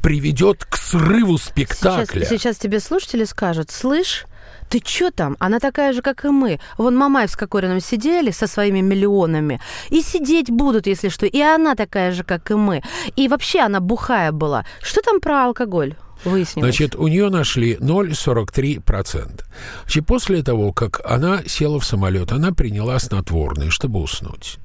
приведет 0.02 0.66
к 0.66 0.78
срыву 0.78 1.38
Сейчас, 1.38 1.50
спектакля. 1.50 2.26
сейчас 2.26 2.58
тебе 2.58 2.80
слушатели 2.80 3.24
скажут, 3.26 3.72
слышь, 3.72 4.26
ты 4.70 4.80
чё 4.80 5.12
там? 5.12 5.36
Она 5.40 5.60
такая 5.60 5.94
же, 5.94 6.02
как 6.02 6.26
и 6.26 6.30
мы. 6.30 6.60
Вон 6.78 6.96
Мамаев 6.96 7.30
с 7.30 7.36
Кокориным 7.36 7.80
сидели 7.80 8.32
со 8.32 8.48
своими 8.48 8.82
миллионами. 8.82 9.62
И 9.90 10.02
сидеть 10.02 10.50
будут, 10.50 10.88
если 10.88 11.10
что. 11.10 11.26
И 11.26 11.40
она 11.40 11.76
такая 11.76 12.12
же, 12.12 12.24
как 12.24 12.52
и 12.52 12.56
мы. 12.56 12.82
И 13.16 13.28
вообще 13.28 13.60
она 13.60 13.80
бухая 13.80 14.32
была. 14.32 14.66
Что 14.82 15.02
там 15.02 15.20
про 15.20 15.46
алкоголь? 15.46 15.96
Выяснилось. 16.24 16.76
Значит, 16.76 16.96
у 16.96 17.08
нее 17.08 17.30
нашли 17.30 17.76
0,43%. 17.76 19.44
Значит, 19.84 20.06
после 20.08 20.42
того, 20.42 20.74
как 20.74 21.02
она 21.06 21.44
села 21.46 21.80
в 21.80 21.86
самолет, 21.86 22.32
она 22.32 22.52
приняла 22.52 22.98
снотворное, 22.98 23.70
чтобы 23.70 24.00
уснуть. 24.00 24.58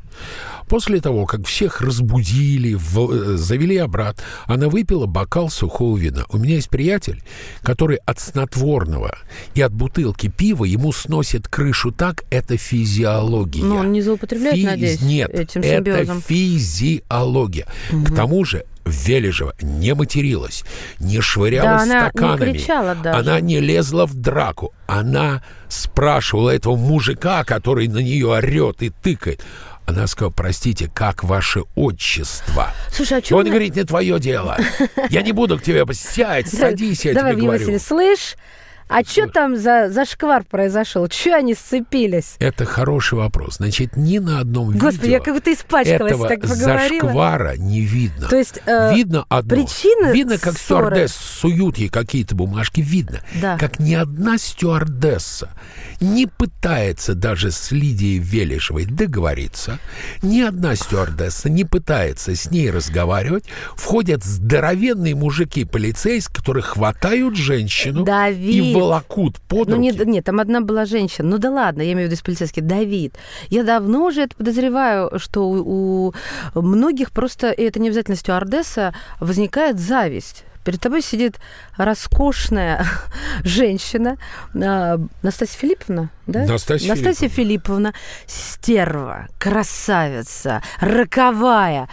После 0.68 1.00
того, 1.00 1.26
как 1.26 1.46
всех 1.46 1.80
разбудили, 1.80 2.74
в- 2.74 3.10
э, 3.10 3.36
завели 3.36 3.76
обратно, 3.76 4.22
она 4.46 4.68
выпила 4.68 5.06
бокал 5.06 5.50
сухого 5.50 5.96
вина. 5.98 6.24
У 6.30 6.38
меня 6.38 6.54
есть 6.56 6.68
приятель, 6.70 7.22
который 7.62 7.98
от 8.06 8.20
снотворного 8.20 9.18
и 9.54 9.60
от 9.62 9.72
бутылки 9.72 10.28
пива 10.28 10.64
ему 10.64 10.92
сносит 10.92 11.48
крышу 11.48 11.90
так, 11.90 12.24
это 12.30 12.56
физиология. 12.56 13.64
Но 13.64 13.76
он 13.78 13.92
не 13.92 14.00
злоупотребляет, 14.00 14.56
Физ- 14.58 14.64
надеюсь, 14.64 15.00
Нет, 15.02 15.30
этим 15.30 15.60
это 15.62 15.76
симбиозом. 15.92 16.22
физиология. 16.22 17.66
К 17.90 18.14
тому 18.14 18.44
же 18.44 18.64
Вележева 18.86 19.54
не 19.60 19.94
материлась, 19.94 20.64
не 21.00 21.20
швыряла 21.20 21.78
Да, 21.78 21.82
она 21.82 21.94
не 22.04 22.10
стаканами. 22.10 22.52
кричала 22.52 22.94
даже. 22.94 23.18
Она 23.20 23.40
не 23.40 23.60
лезла 23.60 24.06
в 24.06 24.14
драку. 24.14 24.72
Она 24.86 25.42
спрашивала 25.68 26.50
этого 26.50 26.76
мужика, 26.76 27.44
который 27.44 27.88
на 27.88 27.98
нее 27.98 28.26
орет 28.28 28.82
и 28.82 28.90
тыкает. 28.90 29.42
Она 29.90 30.06
сказала, 30.06 30.30
простите, 30.30 30.88
как 30.92 31.24
ваше 31.24 31.64
отчество? 31.74 32.72
Слушай, 32.92 33.18
а 33.18 33.22
чё 33.22 33.36
он 33.36 33.42
мы- 33.44 33.50
говорит, 33.50 33.74
не 33.74 33.82
твое 33.84 34.20
дело. 34.20 34.56
Я 35.08 35.22
не 35.22 35.32
буду 35.32 35.58
к 35.58 35.62
тебе 35.62 35.84
сядь, 35.92 36.48
садись, 36.52 37.04
я 37.04 37.12
Давай, 37.12 37.32
тебе 37.32 37.42
говорю. 37.42 37.58
Василий, 37.60 37.78
слышь, 37.80 38.36
а 38.90 39.02
что 39.04 39.26
там 39.28 39.56
за, 39.56 39.88
за 39.90 40.04
шквар 40.04 40.44
произошел? 40.44 41.06
Че 41.08 41.34
они 41.34 41.54
сцепились? 41.54 42.34
Это 42.38 42.64
хороший 42.64 43.14
вопрос. 43.18 43.56
Значит, 43.56 43.96
ни 43.96 44.18
на 44.18 44.40
одном 44.40 44.72
Господи, 44.76 45.02
видео 45.02 45.12
я 45.12 45.20
как 45.20 45.34
будто 45.34 45.52
испачкалась, 45.52 46.12
этого 46.12 46.28
так 46.28 46.40
поговорила. 46.42 47.00
зашквара 47.00 47.56
не 47.56 47.80
видно. 47.82 48.28
То 48.28 48.36
есть, 48.36 48.60
э, 48.66 48.94
видно 48.94 49.24
одно. 49.28 49.56
причины 49.56 50.12
Видно, 50.12 50.38
как 50.38 50.54
ссоры- 50.54 50.58
стюардесс 50.90 51.12
суют 51.14 51.78
ей 51.78 51.88
какие-то 51.88 52.34
бумажки. 52.34 52.80
Видно, 52.80 53.20
Да. 53.40 53.56
как 53.58 53.78
ни 53.78 53.94
одна 53.94 54.38
стюардесса 54.38 55.50
не 56.00 56.26
пытается 56.26 57.14
даже 57.14 57.50
с 57.50 57.70
Лидией 57.70 58.18
Велишевой 58.18 58.86
договориться. 58.86 59.78
Ни 60.22 60.40
одна 60.40 60.74
стюардесса 60.74 61.50
не 61.50 61.64
пытается 61.64 62.34
с 62.34 62.50
ней 62.50 62.70
разговаривать. 62.70 63.44
Входят 63.76 64.24
здоровенные 64.24 65.14
мужики 65.14 65.64
полицейские, 65.64 66.34
которые 66.34 66.62
хватают 66.62 67.36
женщину 67.36 68.02
и 68.02 68.04
Давид. 68.06 68.74
Волокут 68.80 69.38
под 69.48 69.68
Ну, 69.68 69.76
руки. 69.76 69.98
не, 69.98 70.04
нет, 70.12 70.24
там 70.24 70.40
одна 70.40 70.60
была 70.60 70.84
женщина. 70.84 71.28
Ну 71.28 71.38
да 71.38 71.50
ладно, 71.50 71.82
я 71.82 71.92
имею 71.92 72.08
в 72.08 72.10
виду 72.10 72.14
из 72.14 72.22
полицейских. 72.22 72.66
Давид, 72.66 73.14
я 73.48 73.62
давно 73.62 74.04
уже 74.06 74.22
это 74.22 74.36
подозреваю, 74.36 75.18
что 75.18 75.48
у, 75.48 76.14
у 76.54 76.62
многих 76.62 77.10
просто, 77.12 77.50
и 77.50 77.62
это 77.62 77.80
не 77.80 77.88
обязательно 77.88 78.16
стюардесса, 78.16 78.94
возникает 79.20 79.78
зависть. 79.78 80.44
Перед 80.62 80.78
тобой 80.80 81.00
сидит 81.00 81.36
роскошная 81.78 82.84
женщина, 83.44 84.18
а, 84.54 84.98
Настасья 85.22 85.58
Филипповна, 85.58 86.10
да? 86.26 86.44
Настасья 86.44 86.88
Настасья 86.94 87.28
Филипповна, 87.30 87.94
стерва, 88.26 89.26
красавица, 89.38 90.62
роковая, 90.80 91.88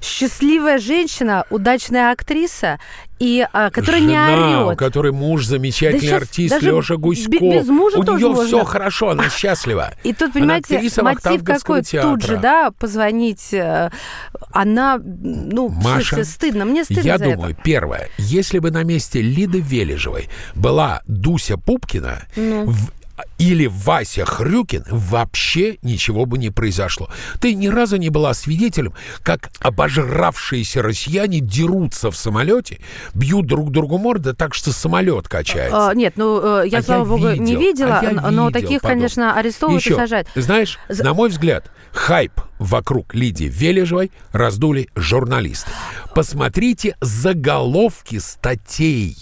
счастливая 0.00 0.78
женщина, 0.78 1.44
удачная 1.50 2.12
актриса, 2.12 2.78
и 3.18 3.46
а, 3.52 3.70
которая 3.70 4.00
не 4.00 4.08
Жена, 4.08 4.62
у 4.64 4.66
орет. 4.68 4.78
которой 4.78 5.12
муж 5.12 5.46
замечательный 5.46 6.10
Да 6.10 6.16
артист 6.16 6.62
Леша 6.62 6.96
Гуськов. 6.96 7.40
без 7.40 7.68
мужа 7.68 7.98
у 7.98 8.04
тоже 8.04 8.24
нее 8.24 8.28
можно. 8.34 8.46
все 8.46 8.64
хорошо, 8.64 9.10
она 9.10 9.28
счастлива. 9.30 9.92
И 10.02 10.12
тут, 10.12 10.32
понимаете, 10.32 10.78
мотив 11.02 11.44
какой 11.44 11.82
тут 11.82 11.86
же, 12.22 12.26
театра. 12.28 12.36
да, 12.38 12.70
позвонить. 12.72 13.52
э, 13.54 13.90
Она, 14.52 15.00
ну, 15.04 15.68
Маша, 15.68 15.94
слушайте, 15.96 16.24
стыдно, 16.24 16.64
мне 16.64 16.84
стыдно 16.84 17.02
я 17.02 17.18
думаю, 17.18 17.52
это. 17.52 17.62
первое, 17.62 18.08
если 18.18 18.58
бы 18.58 18.70
на 18.70 18.82
месте 18.84 19.20
Лиды 19.20 19.60
Вележевой 19.60 20.28
была 20.54 21.02
Дуся 21.06 21.56
Пупкина 21.56 22.22
Ну. 22.36 22.66
в- 22.66 22.90
или 23.38 23.66
Вася 23.66 24.24
Хрюкин, 24.24 24.84
вообще 24.90 25.78
ничего 25.82 26.26
бы 26.26 26.38
не 26.38 26.50
произошло. 26.50 27.08
Ты 27.40 27.54
ни 27.54 27.68
разу 27.68 27.96
не 27.96 28.10
была 28.10 28.34
свидетелем, 28.34 28.92
как 29.22 29.50
обожравшиеся 29.60 30.82
россияне 30.82 31.40
дерутся 31.40 32.10
в 32.10 32.16
самолете, 32.16 32.80
бьют 33.14 33.46
друг 33.46 33.70
другу 33.70 33.98
морды 33.98 34.32
так, 34.34 34.54
что 34.54 34.72
самолет 34.72 35.28
качается. 35.28 35.90
А, 35.90 35.94
нет, 35.94 36.14
ну, 36.16 36.60
э, 36.62 36.68
я, 36.68 36.78
А 36.78 36.82
слава 36.82 37.00
я 37.02 37.08
богу, 37.08 37.28
не 37.40 37.56
видел, 37.56 37.60
видела, 37.60 37.98
а 37.98 38.04
я 38.04 38.10
но- 38.12 38.28
видел 38.48 38.50
таких, 38.50 38.80
подобное. 38.82 38.90
конечно, 38.90 39.34
арестовывают 39.36 39.84
и 39.86 39.88
Еще, 39.90 39.96
сажают. 39.96 40.28
Знаешь, 40.34 40.78
За- 40.88 41.04
на 41.04 41.14
мой 41.14 41.28
взгляд, 41.28 41.70
хайп 41.92 42.32
вокруг 42.58 43.14
Лидии 43.14 43.44
Вележевой 43.52 44.10
раздули 44.32 44.88
журналисты. 44.96 45.70
Посмотрите 46.14 46.96
заголовки 47.00 48.18
статей. 48.18 49.16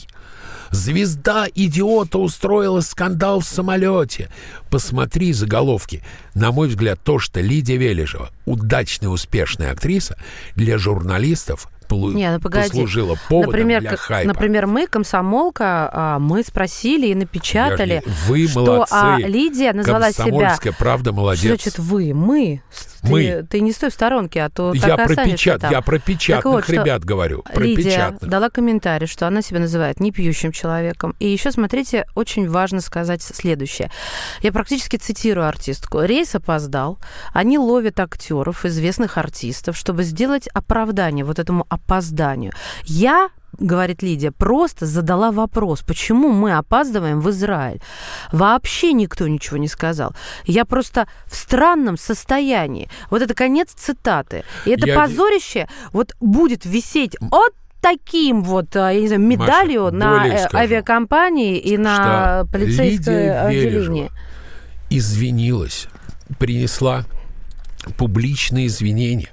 Звезда 0.73 1.47
идиота 1.55 2.19
устроила 2.19 2.81
скандал 2.81 3.41
в 3.41 3.45
самолете. 3.45 4.31
Посмотри 4.71 5.33
заголовки. 5.33 6.03
На 6.35 6.51
мой 6.51 6.69
взгляд, 6.69 6.99
то, 7.05 7.19
что 7.19 7.41
Лидия 7.41 7.77
Вележева 7.77 8.31
удачная, 8.47 9.11
успешная 9.11 9.71
актриса, 9.71 10.17
для 10.57 10.79
журналистов 10.79 11.69
полу- 11.89 12.13
Не, 12.13 12.31
ну 12.33 12.41
погоди. 12.41 12.69
послужила 12.71 13.19
поводом 13.29 13.51
например, 13.53 13.81
для 13.83 13.97
хайпа. 13.97 14.27
например, 14.27 14.67
мы, 14.67 14.87
комсомолка, 14.87 15.91
а, 15.93 16.19
мы 16.19 16.43
спросили 16.43 17.09
и 17.09 17.15
напечатали, 17.15 18.03
же 18.05 18.13
Вы 18.27 18.49
что 18.49 18.61
молодцы. 18.65 18.93
а, 18.95 19.19
Лидия 19.19 19.75
назвала 19.75 20.11
себя... 20.11 20.25
Комсомольская 20.25 20.73
правда 20.73 21.13
молодец. 21.13 21.61
Что 21.61 21.71
значит 21.71 21.79
вы? 21.79 22.15
Мы? 22.15 22.63
Ты, 23.03 23.11
Мы. 23.11 23.47
ты 23.51 23.61
не 23.61 23.73
стой 23.73 23.91
в 23.91 23.95
сторонке, 23.95 24.43
а 24.43 24.49
то 24.49 24.73
Я 24.75 24.97
так 24.97 25.09
про, 25.09 25.25
печат, 25.25 25.61
там. 25.61 25.73
я 25.73 25.81
про 25.81 25.97
Так 25.97 26.05
печатных 26.05 26.45
вот, 26.45 26.69
ребят 26.69 27.05
говорю. 27.05 27.43
Про 27.43 27.61
Лидия 27.65 27.83
печатных. 27.91 28.31
дала 28.31 28.49
комментарий, 28.49 29.07
что 29.09 29.27
она 29.27 29.43
себя 29.43 29.59
называет 29.59 29.99
непьющим 29.99 30.53
человеком. 30.53 31.17
И 31.19 31.29
еще, 31.29 31.51
смотрите, 31.51 32.07
очень 32.15 32.49
важно 32.49 32.81
сказать 32.81 33.23
следующее. 33.23 33.91
Я 34.41 34.53
практически 34.53 34.97
цитирую 34.97 35.47
артистку. 35.49 36.01
Рейс 36.03 36.35
опоздал. 36.35 36.99
Они 37.33 37.59
ловят 37.59 37.99
актеров, 37.99 38.65
известных 38.65 39.19
артистов, 39.19 39.77
чтобы 39.77 40.05
сделать 40.05 40.47
оправдание 40.49 41.25
вот 41.25 41.39
этому 41.39 41.67
опозданию. 41.69 42.53
Я 42.85 43.31
говорит 43.59 44.03
Лидия, 44.03 44.31
просто 44.31 44.87
задала 44.87 45.31
вопрос, 45.31 45.83
почему 45.83 46.31
мы 46.31 46.57
опаздываем 46.57 47.21
в 47.21 47.31
Израиль. 47.31 47.81
Вообще 48.33 48.93
никто 48.93 49.29
ничего 49.29 49.57
не 49.57 49.69
сказал. 49.69 50.15
Я 50.47 50.65
просто 50.65 51.07
в 51.27 51.35
странном 51.35 51.97
состоянии. 51.97 52.89
Вот 53.11 53.23
это 53.23 53.35
конец 53.35 53.73
цитаты. 53.73 54.45
И 54.65 54.71
это 54.71 54.87
Я- 54.87 54.97
позорище 54.99 55.69
вот 55.93 56.15
будет 56.21 56.65
висеть 56.65 57.17
от 57.31 57.53
таким 57.81 58.43
вот, 58.43 58.75
а, 58.77 58.91
я 58.91 59.01
не 59.01 59.09
знаю, 59.09 59.23
медалью 59.23 59.85
Маша, 59.85 59.97
на 59.97 60.27
э, 60.29 60.39
скажу, 60.39 60.57
авиакомпании 60.57 61.59
и 61.59 61.77
на 61.77 62.45
полицейское 62.53 63.45
отделение. 63.47 64.11
Извинилась, 64.89 65.89
принесла 66.39 67.05
публичные 67.97 68.69
извинения. 68.69 69.31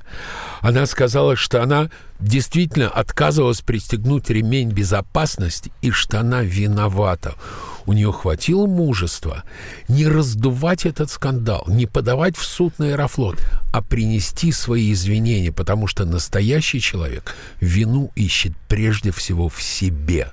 Она 0.62 0.86
сказала, 0.86 1.36
что 1.36 1.63
она 1.63 1.89
действительно 2.19 2.89
отказывалась 2.89 3.62
пристегнуть 3.62 4.30
ремень 4.30 4.72
безопасности 4.72 5.72
и 5.82 5.91
что 5.91 6.19
она 6.19 6.41
виновата. 6.41 7.36
у 7.86 7.93
нее 7.93 8.12
хватило 8.12 8.67
мужества 8.67 9.43
не 9.88 10.06
раздувать 10.08 10.86
этот 10.86 11.10
скандал, 11.10 11.63
не 11.67 11.88
подавать 11.88 12.38
в 12.38 12.43
суд 12.43 12.78
на 12.78 12.88
Аэрофлот, 12.88 13.38
а 13.74 13.82
принести 13.82 14.52
свои 14.52 14.91
извинения, 14.91 15.52
потому 15.52 15.88
что 15.88 16.06
настоящий 16.06 16.82
человек 16.82 17.36
вину 17.60 18.12
ищет 18.15 18.54
прежде 18.67 19.12
всего 19.12 19.50
в 19.50 19.62
себе. 19.62 20.32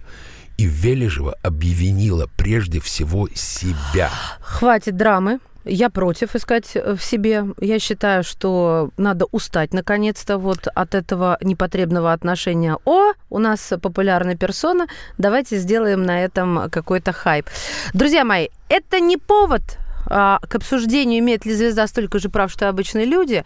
И 0.59 0.67
Вележева 0.67 1.37
обвинила 1.43 2.29
прежде 2.37 2.81
всего 2.81 3.29
себя. 3.35 4.11
Хватит 4.41 4.97
драмы. 4.97 5.39
Я 5.69 5.91
против 5.91 6.37
искать 6.37 6.77
э, 6.77 6.95
в 6.95 7.03
себе. 7.03 7.45
Я 7.61 7.79
считаю, 7.79 8.23
что 8.23 8.91
надо 8.97 9.27
устать 9.33 9.75
наконец-то 9.75 10.39
вот 10.39 10.69
от 10.75 10.95
этого 10.95 11.39
непотребного 11.41 12.13
отношения. 12.13 12.79
О, 12.85 13.13
у 13.31 13.39
нас 13.39 13.73
популярная 13.83 14.37
персона, 14.37 14.87
давайте 15.19 15.59
сделаем 15.59 16.05
на 16.05 16.25
этом 16.25 16.71
какой-то 16.71 17.13
хайп. 17.13 17.47
Друзья 17.95 18.25
мои, 18.25 18.49
это 18.69 19.01
не 19.01 19.17
повод 19.17 19.63
к 20.07 20.55
обсуждению, 20.55 21.21
имеет 21.21 21.45
ли 21.45 21.55
звезда 21.55 21.87
столько 21.87 22.19
же 22.19 22.29
прав, 22.29 22.51
что 22.51 22.67
и 22.67 22.69
обычные 22.69 23.05
люди, 23.05 23.45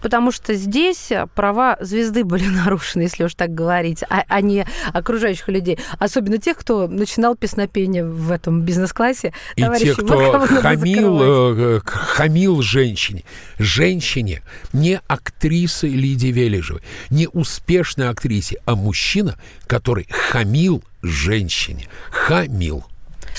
потому 0.00 0.32
что 0.32 0.54
здесь 0.54 1.10
права 1.34 1.76
звезды 1.80 2.24
были 2.24 2.46
нарушены, 2.64 3.02
если 3.02 3.24
уж 3.24 3.34
так 3.34 3.54
говорить, 3.54 4.02
а, 4.08 4.24
а 4.28 4.40
не 4.40 4.66
окружающих 4.92 5.48
людей. 5.48 5.78
Особенно 5.98 6.38
тех, 6.38 6.56
кто 6.56 6.88
начинал 6.88 7.36
песнопение 7.36 8.04
в 8.04 8.30
этом 8.30 8.62
бизнес-классе. 8.62 9.32
И 9.56 9.62
те, 9.78 9.94
кто 9.94 10.40
хамил, 10.40 11.18
э, 11.20 11.80
хамил 11.84 12.62
женщине. 12.62 13.24
Женщине, 13.58 14.42
не 14.72 15.00
актрисы 15.06 15.88
Лидии 15.88 16.28
Вележевой, 16.28 16.82
не 17.10 17.28
успешной 17.28 18.08
актрисе, 18.08 18.58
а 18.64 18.76
мужчина, 18.76 19.36
который 19.66 20.06
хамил 20.10 20.82
женщине. 21.02 21.88
Хамил. 22.10 22.84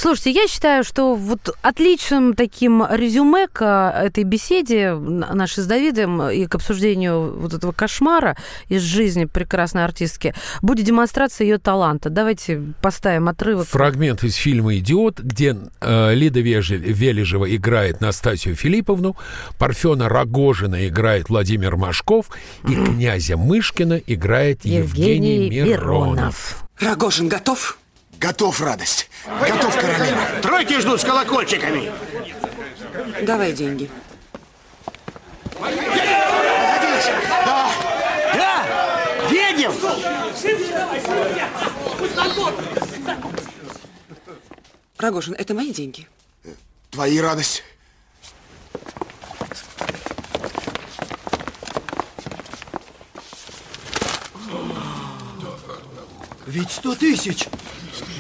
Слушайте, 0.01 0.31
я 0.31 0.47
считаю, 0.47 0.85
что 0.85 1.13
вот 1.13 1.53
отличным 1.62 2.33
таким 2.33 2.85
резюме 2.89 3.49
к 3.51 3.91
этой 4.01 4.23
беседе 4.23 4.93
нашей 4.93 5.62
с 5.62 5.65
Давидом 5.65 6.29
и 6.29 6.45
к 6.45 6.55
обсуждению 6.55 7.38
вот 7.38 7.53
этого 7.53 7.73
кошмара 7.73 8.38
из 8.69 8.81
жизни 8.81 9.25
прекрасной 9.25 9.83
артистки 9.83 10.33
будет 10.62 10.85
демонстрация 10.85 11.43
ее 11.43 11.57
таланта. 11.57 12.09
Давайте 12.09 12.62
поставим 12.81 13.27
отрывок. 13.27 13.67
Фрагмент 13.67 14.23
из 14.23 14.35
фильма 14.35 14.77
«Идиот», 14.77 15.19
где 15.19 15.57
э, 15.81 16.13
Лида 16.13 16.39
Вележева 16.39 17.53
играет 17.53 17.99
Настасью 17.99 18.55
Филипповну, 18.55 19.17
Парфена 19.57 20.07
Рогожина 20.07 20.88
играет 20.88 21.27
Владимир 21.27 21.75
Машков 21.75 22.27
и 22.65 22.73
князя 22.73 23.35
Мышкина 23.35 24.01
играет 24.07 24.63
Евгений, 24.63 25.43
Евгений 25.43 25.49
Миронов. 25.49 26.07
Миронов. 26.07 26.63
Рогожин 26.79 27.27
готов? 27.27 27.77
Готов, 28.19 28.60
радость. 28.60 29.10
Готов, 29.25 29.73
королева. 29.79 30.19
Тройки 30.41 30.77
ждут 30.82 30.99
с 30.99 31.05
колокольчиками. 31.05 31.89
Давай 33.21 33.53
деньги. 33.53 33.89
Да. 37.45 37.71
Да. 38.34 38.65
Едем. 39.32 39.71
Рогожин, 44.97 45.36
это 45.36 45.53
мои 45.53 45.71
деньги. 45.71 46.05
Твои, 46.91 47.21
радость. 47.21 47.63
Ведь 56.60 56.72
сто 56.72 56.93
тысяч. 56.93 57.48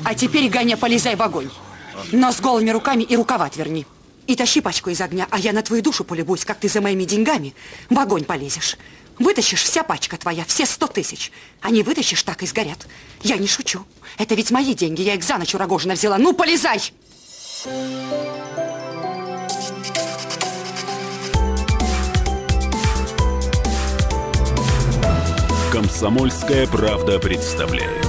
А 0.05 0.15
теперь, 0.15 0.47
Ганя, 0.47 0.77
полезай 0.77 1.17
в 1.17 1.21
огонь. 1.21 1.49
Но 2.13 2.31
с 2.31 2.39
голыми 2.39 2.69
руками 2.69 3.03
и 3.03 3.17
рукава 3.17 3.45
отверни. 3.45 3.85
И 4.27 4.35
тащи 4.37 4.61
пачку 4.61 4.89
из 4.89 5.01
огня, 5.01 5.27
а 5.29 5.37
я 5.37 5.51
на 5.51 5.61
твою 5.61 5.83
душу 5.83 6.05
полюбуюсь, 6.05 6.45
как 6.45 6.57
ты 6.57 6.69
за 6.69 6.79
моими 6.79 7.03
деньгами 7.03 7.53
в 7.89 7.99
огонь 7.99 8.23
полезешь. 8.23 8.77
Вытащишь 9.17 9.63
вся 9.63 9.83
пачка 9.83 10.15
твоя, 10.15 10.45
все 10.45 10.65
сто 10.65 10.87
тысяч. 10.87 11.33
А 11.59 11.69
не 11.69 11.83
вытащишь, 11.83 12.23
так 12.23 12.41
и 12.41 12.47
сгорят. 12.47 12.87
Я 13.23 13.35
не 13.35 13.47
шучу. 13.47 13.85
Это 14.17 14.35
ведь 14.35 14.51
мои 14.51 14.73
деньги, 14.73 15.01
я 15.01 15.15
их 15.15 15.23
за 15.25 15.37
ночь 15.37 15.53
у 15.53 15.57
Рогожина 15.57 15.95
взяла. 15.95 16.17
Ну, 16.17 16.31
полезай! 16.31 16.93
Комсомольская 25.71 26.67
правда 26.67 27.19
представляет. 27.19 28.08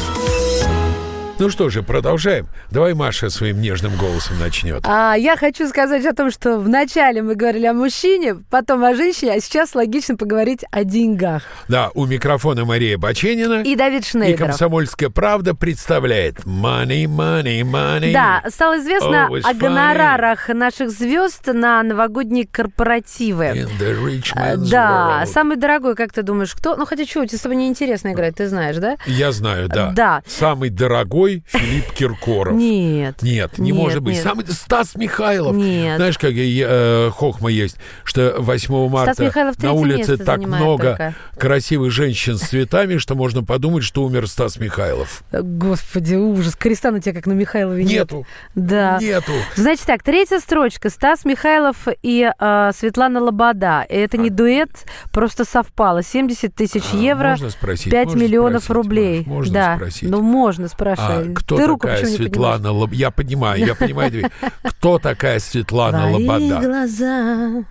Ну 1.41 1.49
что 1.49 1.71
же, 1.71 1.81
продолжаем. 1.81 2.45
Давай 2.69 2.93
Маша 2.93 3.31
своим 3.31 3.61
нежным 3.61 3.95
голосом 3.95 4.37
начнет. 4.39 4.83
А, 4.85 5.15
я 5.15 5.35
хочу 5.35 5.67
сказать 5.67 6.05
о 6.05 6.13
том, 6.13 6.29
что 6.29 6.59
вначале 6.59 7.23
мы 7.23 7.33
говорили 7.33 7.65
о 7.65 7.73
мужчине, 7.73 8.35
потом 8.51 8.83
о 8.83 8.93
женщине, 8.93 9.33
а 9.33 9.39
сейчас 9.39 9.73
логично 9.73 10.15
поговорить 10.15 10.63
о 10.69 10.83
деньгах. 10.83 11.41
Да, 11.67 11.89
у 11.95 12.05
микрофона 12.05 12.63
Мария 12.63 12.95
Баченина. 12.99 13.63
И 13.63 13.75
Давид 13.75 14.05
Шнейдеров. 14.05 14.39
И 14.39 14.43
«Комсомольская 14.43 15.09
правда» 15.09 15.55
представляет 15.55 16.41
«Money, 16.41 17.05
money, 17.05 17.61
money». 17.63 18.13
Да, 18.13 18.43
стало 18.47 18.77
известно 18.77 19.27
Always 19.31 19.41
о 19.41 19.55
гонорарах 19.55 20.47
funny. 20.47 20.53
наших 20.53 20.91
звезд 20.91 21.47
на 21.47 21.81
новогодние 21.81 22.45
корпоративы. 22.45 23.45
In 23.45 23.69
the 23.79 23.99
rich 23.99 24.35
man's 24.35 24.69
да, 24.69 25.23
world. 25.23 25.25
самый 25.25 25.57
дорогой, 25.57 25.95
как 25.95 26.13
ты 26.13 26.21
думаешь, 26.21 26.53
кто? 26.53 26.75
Ну, 26.75 26.85
хотя 26.85 27.03
чего, 27.03 27.25
тебе 27.25 27.39
с 27.39 27.41
тобой 27.41 27.57
неинтересно 27.57 28.13
играть, 28.13 28.35
ты 28.35 28.47
знаешь, 28.47 28.77
да? 28.77 28.97
Я 29.07 29.31
знаю, 29.31 29.69
да. 29.69 29.89
Да. 29.95 30.21
Самый 30.27 30.69
дорогой 30.69 31.30
Филипп 31.47 31.91
Киркоров. 31.93 32.53
Нет. 32.53 33.21
Нет, 33.21 33.57
не 33.57 33.71
нет, 33.71 33.81
может 33.81 34.03
быть. 34.03 34.15
Нет. 34.15 34.23
Самый 34.23 34.45
Стас 34.47 34.95
Михайлов. 34.95 35.55
Нет. 35.55 35.97
Знаешь, 35.97 36.17
как 36.17 36.31
э, 36.35 37.09
хохма 37.11 37.49
есть, 37.49 37.77
что 38.03 38.35
8 38.37 38.89
марта 38.89 39.55
на 39.59 39.73
улице 39.73 40.17
так 40.17 40.39
много 40.39 40.83
только. 40.83 41.15
красивых 41.37 41.91
женщин 41.91 42.37
с 42.37 42.41
цветами, 42.41 42.97
что 42.97 43.15
можно 43.15 43.43
подумать, 43.43 43.83
что 43.83 44.03
умер 44.03 44.27
Стас 44.27 44.57
Михайлов. 44.57 45.23
Господи, 45.31 46.15
ужас. 46.15 46.55
Креста 46.55 46.91
на 46.91 47.01
тебя, 47.01 47.13
как 47.13 47.27
на 47.27 47.33
Михайлове, 47.33 47.83
нет. 47.83 48.11
Нету. 48.11 48.25
Да. 48.55 48.99
Нету. 49.01 49.31
Значит 49.55 49.85
так, 49.85 50.03
третья 50.03 50.39
строчка. 50.39 50.89
Стас 50.89 51.25
Михайлов 51.25 51.87
и 52.01 52.29
э, 52.37 52.71
Светлана 52.75 53.21
Лобода. 53.21 53.85
Это 53.89 54.17
не 54.17 54.29
дуэт, 54.29 54.85
просто 55.11 55.45
совпало. 55.45 56.03
70 56.03 56.53
тысяч 56.53 56.83
А, 56.93 56.97
евро, 56.97 57.29
можно 57.29 57.49
спросить, 57.49 57.91
5 57.91 58.05
можно 58.05 58.21
миллионов 58.21 58.63
спросить, 58.63 58.83
рублей. 58.83 59.17
Маш, 59.19 59.27
можно 59.27 59.53
да. 59.53 59.75
спросить? 59.75 60.09
Ну, 60.09 60.21
можно 60.21 60.67
спрашивать. 60.67 61.20
А 61.20 61.20
кто 61.35 61.57
Ты 61.57 61.67
такая 61.67 62.05
Светлана 62.05 62.71
Лоб... 62.71 62.91
Я 62.93 63.11
понимаю, 63.11 63.65
я 63.65 63.75
понимаю. 63.75 64.29
Кто 64.63 64.99
такая 64.99 65.39
Светлана 65.39 66.09
Лобода? 66.11 66.59
глаза 66.59 67.63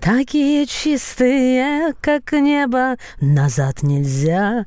такие 0.00 0.64
чистые, 0.66 1.92
как 2.00 2.32
небо, 2.32 2.96
назад 3.20 3.82
нельзя. 3.82 4.64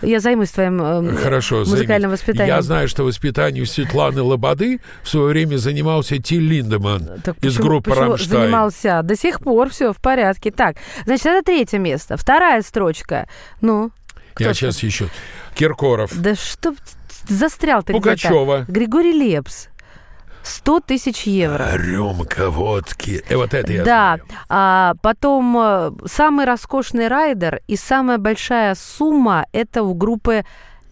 Я 0.00 0.20
займусь 0.20 0.50
твоим 0.50 0.80
э, 0.82 1.14
Хорошо, 1.16 1.58
музыкальным 1.58 2.10
займись. 2.10 2.20
воспитанием. 2.20 2.56
Я 2.56 2.62
знаю, 2.62 2.88
что 2.88 3.04
воспитанием 3.04 3.66
Светланы 3.66 4.22
Лободы 4.22 4.80
в 5.02 5.08
свое 5.08 5.26
время 5.28 5.56
занимался 5.58 6.18
Тиль 6.18 6.42
Линдеман 6.48 7.20
Так 7.22 7.36
из 7.38 7.54
почему- 7.54 7.64
группы 7.68 7.90
почему 7.90 8.10
«Рамштайн». 8.12 8.40
занимался? 8.42 9.00
До 9.02 9.16
сих 9.16 9.40
пор 9.40 9.68
все 9.70 9.92
в 9.92 9.98
порядке. 9.98 10.50
Так, 10.50 10.76
значит, 11.04 11.26
это 11.26 11.42
третье 11.44 11.78
место. 11.78 12.16
Вторая 12.16 12.62
строчка. 12.62 13.28
Ну, 13.60 13.90
Я 14.38 14.54
сейчас 14.54 14.82
еще. 14.82 15.08
Киркоров. 15.54 16.10
Да 16.18 16.34
что 16.34 16.74
застрял 17.28 17.82
ты 17.82 17.92
Пугачева. 17.92 18.58
где-то. 18.62 18.72
Григорий 18.72 19.12
Лепс. 19.12 19.68
100 20.42 20.80
тысяч 20.80 21.22
евро. 21.22 21.70
Рюмка 21.74 22.50
водки. 22.50 23.22
Э, 23.28 23.36
вот 23.36 23.54
это 23.54 23.72
я 23.72 23.84
да, 23.84 24.16
знаю. 24.16 24.22
а 24.48 24.94
потом 25.00 25.56
э, 25.58 25.92
самый 26.06 26.46
роскошный 26.46 27.08
райдер 27.08 27.60
и 27.68 27.76
самая 27.76 28.18
большая 28.18 28.74
сумма 28.74 29.46
это 29.52 29.82
у 29.82 29.94
группы 29.94 30.44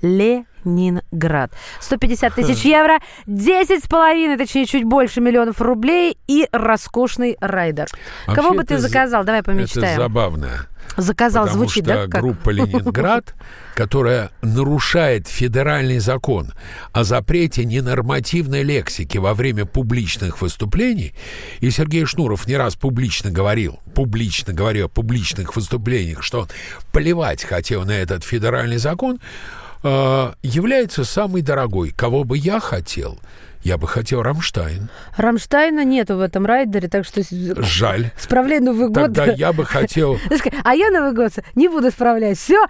Ленинград. 0.03 1.53
150 1.81 2.35
тысяч 2.35 2.65
евро, 2.65 2.99
10 3.27 3.85
с 3.85 3.89
половиной, 3.89 4.37
точнее, 4.37 4.67
чуть 4.67 4.85
больше 4.85 5.21
миллионов 5.21 5.61
рублей 5.61 6.19
и 6.27 6.49
роскошный 6.53 7.37
райдер. 7.41 7.87
Вообще 8.27 8.43
Кого 8.43 8.55
бы 8.55 8.65
ты 8.65 8.79
за- 8.79 8.89
заказал? 8.89 9.25
Давай 9.25 9.43
помечтаем. 9.43 9.87
Это 9.95 10.03
забавно. 10.03 10.67
Заказал, 10.97 11.45
Потому 11.45 11.65
звучит, 11.65 11.85
что 11.85 11.95
да? 11.95 12.07
Как? 12.09 12.21
группа 12.21 12.51
«Ленинград», 12.51 13.35
которая 13.75 14.31
нарушает 14.43 15.29
федеральный 15.29 16.01
закон 16.01 16.53
о 16.93 17.05
запрете 17.05 17.65
ненормативной 17.65 18.65
лексики 18.65 19.17
во 19.17 19.33
время 19.35 19.67
публичных 19.67 20.43
выступлений, 20.43 21.15
и 21.61 21.71
Сергей 21.71 22.05
Шнуров 22.07 22.47
не 22.49 22.57
раз 22.57 22.75
публично 22.75 23.31
говорил, 23.31 23.79
публично 23.95 24.53
говорил 24.53 24.87
о 24.87 24.89
публичных 24.89 25.55
выступлениях, 25.55 26.25
что 26.25 26.41
он 26.41 26.49
плевать 26.93 27.45
хотел 27.45 27.85
на 27.85 27.93
этот 27.93 28.25
федеральный 28.25 28.79
закон, 28.79 29.21
э, 29.83 30.33
является 30.43 31.05
самый 31.05 31.43
дорогой. 31.43 31.90
Кого 31.90 32.25
бы 32.25 32.37
я 32.37 32.61
хотел? 32.61 33.19
Я 33.62 33.77
бы 33.77 33.87
хотел 33.87 34.23
Рамштайн. 34.23 34.88
Рамштайна 35.19 35.85
нету 35.85 36.16
в 36.16 36.21
этом 36.21 36.47
райдере, 36.47 36.88
так 36.88 37.05
что... 37.05 37.23
Жаль. 37.62 38.11
Справляй 38.16 38.59
Новый 38.59 38.88
год. 38.88 39.12
Тогда 39.12 39.27
я 39.27 39.53
бы 39.53 39.66
хотел... 39.66 40.19
А 40.64 40.75
я 40.75 40.90
Новый 40.90 41.12
год 41.12 41.33
не 41.55 41.69
буду 41.69 41.90
справлять. 41.90 42.38
Все. 42.38 42.64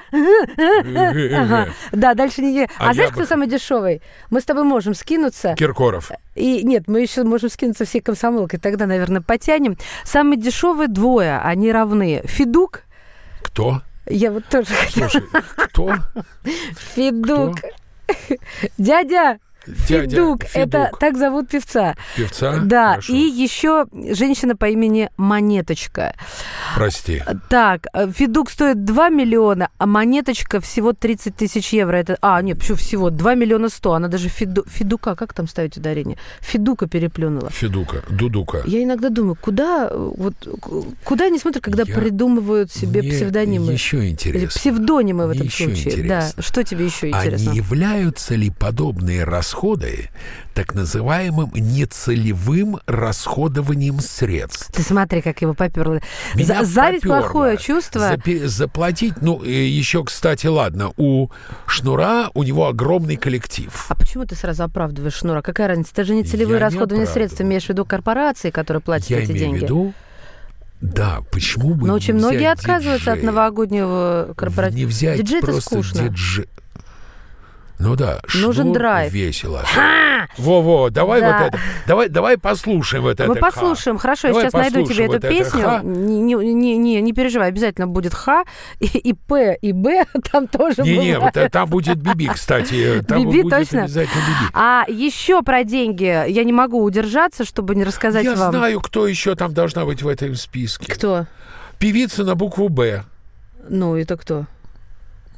Да, 1.93 2.15
дальше 2.15 2.43
не... 2.43 2.65
А 2.65 2.91
А 2.91 2.95
знаешь, 2.95 3.13
кто 3.13 3.25
самый 3.25 3.47
дешевый? 3.47 4.03
Мы 4.31 4.41
с 4.41 4.45
тобой 4.45 4.65
можем 4.65 4.95
скинуться. 4.95 5.55
Киркоров. 5.57 6.11
И 6.35 6.65
нет, 6.65 6.89
мы 6.89 7.01
еще 7.03 7.23
можем 7.23 7.51
скинуться 7.51 7.85
всей 7.85 8.01
комсомолкой, 8.01 8.59
тогда, 8.59 8.87
наверное, 8.87 9.21
потянем. 9.21 9.77
Самые 10.05 10.41
дешевые 10.41 10.89
двое, 10.89 11.39
они 11.39 11.71
равны. 11.71 12.23
Федук, 12.25 12.83
Кто? 13.43 13.83
Я 14.07 14.31
вот 14.31 14.47
тоже 14.49 14.75
хотела. 14.75 15.09
Слушай, 15.09 15.29
кто? 15.57 15.95
Федук. 16.95 17.57
Дядя, 17.57 17.79
Дядя 18.79 19.39
Федук, 19.67 20.41
это 20.55 20.91
так 20.99 21.17
зовут 21.17 21.49
певца. 21.49 21.95
Певца? 22.17 22.59
Да, 22.63 22.91
Хорошо. 22.93 23.13
и 23.13 23.19
еще 23.19 23.87
женщина 24.13 24.57
по 24.57 24.67
имени 24.69 25.11
Монеточка. 25.17 26.15
Прости. 26.75 27.23
Так, 27.49 27.87
э, 27.93 28.11
Федук 28.11 28.51
стоит 28.51 28.85
2 28.85 29.09
миллиона, 29.11 29.69
а 29.79 29.87
Монеточка 29.87 30.61
всего 30.61 30.93
30 30.93 31.37
тысяч 31.37 31.73
евро. 31.73 31.97
Это, 31.97 32.17
а, 32.23 32.41
нет, 32.43 32.59
почему 32.59 32.77
всего? 32.77 33.11
2 33.11 33.35
миллиона 33.35 33.69
100. 33.69 33.93
Она 33.95 34.09
даже 34.09 34.29
Феду, 34.29 34.65
Федука, 34.67 35.15
как 35.15 35.33
там 35.35 35.47
ставить 35.49 35.77
ударение? 35.77 36.19
Федука 36.41 36.87
переплюнула. 36.87 37.51
Федука, 37.51 38.03
Дудука. 38.09 38.63
Я 38.67 38.83
иногда 38.83 39.09
думаю, 39.09 39.37
куда, 39.41 39.91
вот, 39.93 40.35
куда 41.05 41.27
они 41.27 41.39
смотрят, 41.39 41.63
когда 41.63 41.83
Я- 41.87 41.95
придумывают 41.95 42.73
себе 42.73 43.03
Мне 43.03 43.11
псевдонимы? 43.13 43.73
еще 43.73 43.99
Или 43.99 44.11
интересно. 44.11 44.49
псевдонимы 44.49 45.27
в 45.27 45.31
этом 45.31 45.47
Еще 45.47 45.65
случае. 45.65 45.85
интересно. 45.95 46.33
Да. 46.37 46.43
Что 46.43 46.65
тебе 46.65 46.85
еще 46.87 47.07
А 47.09 47.19
интересно? 47.21 47.51
не 47.51 47.57
являются 47.57 48.35
ли 48.35 48.51
подобные 48.51 49.25
расходы 49.51 50.11
так 50.55 50.75
называемым 50.75 51.51
нецелевым 51.55 52.79
расходованием 52.87 53.99
средств? 54.01 54.71
Ты 54.73 54.83
смотри, 54.83 55.23
как 55.23 55.43
его 55.43 55.55
поперло. 55.55 56.01
Меня 56.35 56.65
Зависть 56.65 57.03
попёрло. 57.03 57.21
плохое 57.23 57.57
чувство. 57.57 58.01
Запе- 58.01 58.47
заплатить, 58.47 59.15
ну, 59.23 59.43
еще, 59.43 60.05
кстати, 60.05 60.47
ладно, 60.47 60.93
у 60.97 61.29
Шнура, 61.67 62.31
у 62.35 62.43
него 62.45 62.69
огромный 62.69 63.17
коллектив. 63.17 63.87
А 63.89 63.95
почему 63.95 64.25
ты 64.25 64.35
сразу 64.37 64.63
оправдываешь 64.65 65.15
Шнура? 65.15 65.43
Какая 65.43 65.69
разница? 65.69 65.91
Это 65.95 66.05
же 66.05 66.15
не 66.15 66.23
целевые 66.25 66.59
Я 66.59 66.61
не 66.61 66.65
расходование 66.67 67.05
оправдываю. 67.05 67.29
средств. 67.29 67.41
Имеешь 67.41 67.65
в 67.67 67.69
виду 67.69 67.85
корпорации, 67.85 68.51
которые 68.51 68.81
платят 68.81 69.11
Я 69.11 69.19
эти 69.19 69.33
имею 69.33 69.39
деньги? 69.39 69.59
в 69.59 69.63
виду, 69.63 69.95
да, 70.81 71.21
почему 71.31 71.75
бы 71.75 71.81
Но 71.87 71.93
не 71.95 71.97
очень 71.97 72.15
многие 72.15 72.51
отказываются 72.51 73.13
от 73.13 73.19
диджея? 73.19 73.33
новогоднего 73.33 74.33
корпоратива. 74.37 74.79
Не 74.79 74.85
взять 74.87 75.19
Диджей 75.19 75.41
просто 75.43 75.61
скучно. 75.63 76.09
диджей. 76.09 76.47
Ну 77.81 77.97
да, 77.97 78.21
Нужен 78.35 78.65
шнур 78.67 78.75
драйв. 78.75 79.11
весело. 79.13 79.63
Ха! 79.65 80.29
Во-во, 80.37 80.91
давай 80.91 81.21
Да. 81.23 81.39
вот 81.39 81.47
это. 81.49 81.59
Давай, 81.87 82.09
давай 82.11 82.37
послушаем 82.37 83.05
вот 83.05 83.13
это. 83.19 83.27
Мы 83.27 83.35
ха. 83.37 83.41
послушаем. 83.41 83.97
Хорошо, 83.97 84.29
я 84.29 84.35
Давай 84.35 84.51
сейчас 84.51 84.53
найду 84.53 84.87
тебе 84.87 85.05
эту 85.05 85.13
вот 85.15 85.25
это 85.25 85.29
песню. 85.29 85.63
ха. 85.63 85.81
Не, 85.83 86.21
не, 86.21 86.35
не, 86.55 86.77
не, 86.77 87.01
не 87.01 87.13
переживай, 87.15 87.49
обязательно 87.49 87.87
будет 87.87 88.13
Х, 88.13 88.45
и, 88.81 88.85
и 88.87 89.15
П, 89.15 89.57
и 89.63 89.73
Б 89.73 90.05
там 90.31 90.47
тоже 90.47 90.83
Не-не, 90.83 91.13
вот 91.15 91.33
бывает. 91.33 91.37
это- 91.39 91.51
там 91.51 91.69
будет 91.71 91.97
Биби, 92.03 92.29
кстати. 92.29 93.03
Там 93.09 93.19
Биби, 93.25 93.43
будет 93.43 93.59
точно? 93.59 93.85
обязательно 93.85 94.21
Биби. 94.27 94.51
А 94.53 94.85
еще 94.87 95.43
про 95.43 95.65
деньги 95.65 96.05
я 96.31 96.45
не 96.45 96.53
могу 96.53 96.83
удержаться, 96.83 97.47
чтобы 97.47 97.75
не 97.75 97.85
рассказать 97.85 98.25
Я 98.25 98.35
вам. 98.37 98.53
знаю, 98.53 98.81
кто 98.81 99.07
еще 99.07 99.35
там 99.37 99.55
должна 99.55 99.87
быть 99.87 100.03
в 100.03 100.09
этом 100.09 100.35
списке. 100.35 100.93
Кто? 100.93 101.27
Певица 101.79 102.25
на 102.25 102.35
букву 102.35 102.69
«Б». 102.69 103.05
Ну, 103.71 103.97
это 103.97 104.19
кто? 104.19 104.45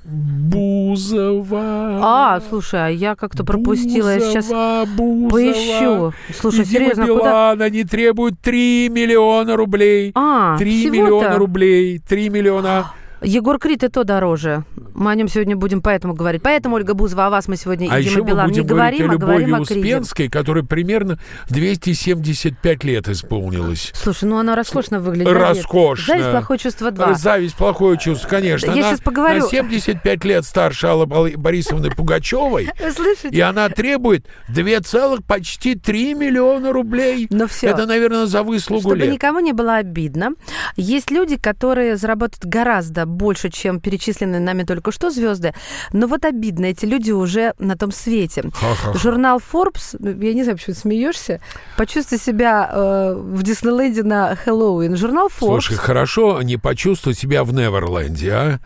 Бузова. 0.05 1.99
А, 2.03 2.41
слушай, 2.49 2.87
а 2.87 2.89
я 2.89 3.15
как-то 3.15 3.45
пропустила. 3.45 4.09
Я 4.15 4.21
сейчас 4.21 4.47
Бузова, 4.47 4.85
Бузова. 4.97 5.31
поищу. 5.31 6.13
Слушай, 6.39 6.65
Дима 6.65 6.81
серьезно, 6.81 7.07
куда? 7.07 7.21
Билан, 7.23 7.63
они 7.63 7.85
требуют 7.85 8.41
3 8.41 8.89
миллиона 8.91 9.57
рублей. 9.57 10.13
А, 10.15 10.59
3 10.59 10.71
всего-то? 10.81 10.97
миллиона 11.03 11.39
рублей. 11.39 11.99
3 11.99 12.29
миллиона. 12.31 12.93
Егор 13.23 13.59
Крид 13.59 13.85
и 13.85 13.89
то 13.89 14.05
дороже. 14.05 14.65
Мы 14.95 15.11
о 15.11 15.15
нем 15.15 15.29
сегодня 15.29 15.57
будем 15.57 15.81
поэтому 15.81 16.15
говорить. 16.15 16.43
Поэтому, 16.43 16.77
Ольга 16.77 16.95
Бузова, 16.95 17.27
о 17.27 17.31
вас 17.31 17.49
мы 17.49 17.57
сегодня 17.57 17.89
А 17.91 18.01
и 18.01 18.05
Дима 18.05 18.25
Билан 18.25 18.51
не 18.51 18.61
говорим, 18.63 19.11
а 19.11 19.17
говорим 19.17 19.55
о 19.55 19.65
Криде. 19.65 19.81
Успенской, 19.81 20.29
которой 20.29 20.65
примерно 20.65 21.19
275 21.49 22.85
лет 22.85 23.09
исполнилось. 23.09 23.93
Слушай, 23.95 24.25
ну 24.25 24.39
она 24.39 24.57
роскошно 24.57 25.01
выглядит. 25.01 25.33
Роскошно. 25.33 26.15
Зависть, 26.15 26.31
плохое 26.31 26.59
чувство 26.59 26.91
2. 26.91 27.15
Зависть, 27.15 27.55
плохое 27.57 27.99
чувство, 27.99 28.29
конечно. 28.29 28.67
Я 28.67 28.73
она 28.73 28.91
щас 28.91 29.01
поговорю. 29.01 29.45
на 29.45 29.49
75 29.49 30.25
лет 30.25 30.45
старше 30.45 30.87
Аллы 30.89 31.07
Борисовны 31.37 31.91
Пугачевой. 31.91 32.71
Слышите? 32.95 33.29
И 33.29 33.41
она 33.41 33.69
требует 33.69 34.27
2 34.49 34.81
целых 34.81 35.25
почти 35.25 35.75
3 35.75 36.15
миллиона 36.15 36.73
рублей. 36.73 37.29
Ну 37.31 37.47
всё. 37.47 37.69
Это, 37.69 37.87
наверное, 37.87 38.27
за 38.27 38.43
выслугу 38.43 38.81
Чтобы 38.83 38.97
лет. 38.97 39.13
никому 39.13 39.41
не 39.41 39.53
было 39.53 39.77
обидно, 39.77 40.31
есть 40.77 41.11
люди, 41.11 41.37
которые 41.37 41.97
заработают 41.97 42.45
гораздо 42.45 43.07
больше, 43.13 43.51
чем 43.51 43.81
перечисленные 43.81 44.41
нами 44.41 44.65
только 44.65 44.91
что 44.91 45.11
звезды. 45.11 45.55
Но 45.93 46.07
вот 46.07 46.25
обидно, 46.25 46.67
эти 46.67 46.85
люди 46.85 47.11
уже 47.13 47.55
на 47.59 47.77
том 47.77 47.93
свете. 47.93 48.43
Ха-ха-ха. 48.53 48.99
Журнал 48.99 49.41
Forbes, 49.41 49.97
я 50.25 50.35
не 50.35 50.43
знаю, 50.43 50.59
почему 50.59 50.75
ты 50.75 50.81
смеешься, 50.81 51.41
почувствуй 51.77 52.19
себя 52.19 52.69
э, 52.73 53.15
в 53.17 53.43
Диснейленде 53.43 54.03
на 54.03 54.35
Хэллоуин. 54.37 54.97
Журнал 54.97 55.29
Forbes. 55.29 55.47
Слушай, 55.47 55.77
хорошо 55.77 56.43
не 56.43 56.57
почувствовать 56.57 57.19
себя 57.19 57.45
в 57.45 57.53
Неверленде, 57.53 58.33
а? 58.33 58.59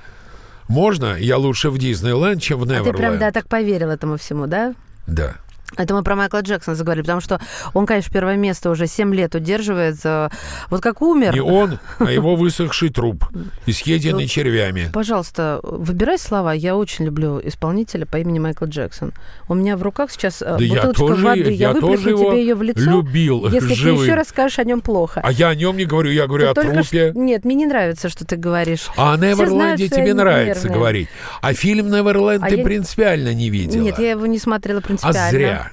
Можно? 0.68 1.16
Я 1.16 1.38
лучше 1.38 1.70
в 1.70 1.78
Диснейленд, 1.78 2.42
чем 2.42 2.58
в 2.58 2.62
а 2.62 2.66
ты 2.66 2.72
Неверленд. 2.74 2.96
прям, 2.96 3.18
да, 3.18 3.30
так 3.30 3.48
поверил 3.48 3.90
этому 3.90 4.16
всему, 4.16 4.46
да? 4.46 4.74
Да. 5.06 5.36
Это 5.76 5.94
мы 5.94 6.02
про 6.02 6.16
Майкла 6.16 6.40
Джексона 6.40 6.74
заговорили, 6.74 7.02
потому 7.02 7.20
что 7.20 7.40
он, 7.74 7.86
конечно, 7.86 8.10
первое 8.12 8.36
место 8.36 8.70
уже 8.70 8.86
7 8.86 9.14
лет 9.14 9.34
удерживает. 9.34 9.96
э, 10.04 10.28
Вот 10.70 10.80
как 10.82 11.02
умер... 11.02 11.34
Не 11.34 11.40
он, 11.40 11.78
а 11.98 12.10
его 12.10 12.34
высохший 12.36 12.88
труп, 12.90 13.24
изъеденный 13.66 14.22
Ну, 14.22 14.28
червями. 14.28 14.90
Пожалуйста, 14.92 15.60
выбирай 15.62 16.18
слова. 16.18 16.52
Я 16.52 16.76
очень 16.76 17.04
люблю 17.04 17.40
исполнителя 17.42 18.06
по 18.06 18.16
имени 18.18 18.38
Майкл 18.38 18.64
Джексон. 18.64 19.12
У 19.48 19.54
меня 19.54 19.76
в 19.76 19.82
руках 19.82 20.10
сейчас 20.10 20.42
э, 20.42 20.56
Да 20.58 20.64
я 20.64 20.74
бутылочка 20.86 21.00
тоже- 21.06 21.24
воды. 21.26 21.52
я 21.52 21.72
выплесну 21.72 21.96
тоже 21.96 22.08
его 22.10 22.30
тебе 22.32 22.40
ее 22.40 22.54
в 22.54 22.62
лицо. 22.62 22.80
любил 22.90 23.48
Если 23.48 23.74
живым. 23.74 23.98
ты 23.98 24.02
еще 24.04 24.14
раз 24.14 24.28
скажешь 24.28 24.58
о 24.58 24.64
нем 24.64 24.80
плохо. 24.80 25.20
А 25.22 25.30
я 25.32 25.48
о 25.48 25.54
нем 25.54 25.76
не 25.76 25.84
говорю, 25.84 26.10
я 26.10 26.26
говорю 26.26 26.52
Ты 26.54 26.60
о 26.60 26.64
трупе. 26.72 27.12
ш- 27.12 27.18
Нет, 27.18 27.44
мне 27.44 27.54
не 27.54 27.66
нравится, 27.66 28.08
что 28.08 28.24
ты 28.24 28.36
говоришь. 28.36 28.88
А 28.96 29.14
о 29.14 29.16
Неверленде 29.16 29.86
что 29.86 29.96
я 29.96 30.02
тебе 30.02 30.14
нравится 30.14 30.62
нервная. 30.64 30.78
говорить. 30.78 31.08
А 31.42 31.52
фильм 31.52 31.90
Неверленд 31.90 32.42
А 32.42 32.48
ты 32.48 32.56
я- 32.56 32.64
принципиально 32.64 33.34
не 33.34 33.50
видела. 33.50 33.82
Нет, 33.82 33.98
я 33.98 34.10
его 34.10 34.26
не 34.26 34.38
смотрела 34.38 34.78
А 34.78 34.82
принципиально. 34.82 35.30
зря. 35.30 35.65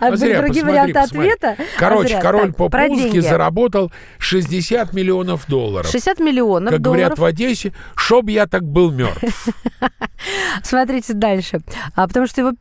А 0.00 0.10
были 0.10 0.36
другие 0.36 0.64
варианты 0.64 0.98
ответа? 0.98 1.56
Короче, 1.78 2.20
король 2.20 2.52
деньги. 2.88 3.20
заработал 3.20 3.92
60 4.18 4.92
миллионов 4.92 5.46
долларов. 5.46 5.90
60 5.90 6.20
миллионов 6.20 6.72
Как 6.72 6.80
долларов. 6.80 7.00
говорят 7.00 7.18
в 7.18 7.24
Одессе, 7.24 7.72
чтоб 7.94 8.28
я 8.28 8.46
так 8.46 8.62
был 8.64 8.90
мертв. 8.90 9.22
Смотрите 10.62 11.12
дальше. 11.12 11.60
А, 11.94 12.06
потому 12.06 12.26
что 12.26 12.40
его 12.40 12.52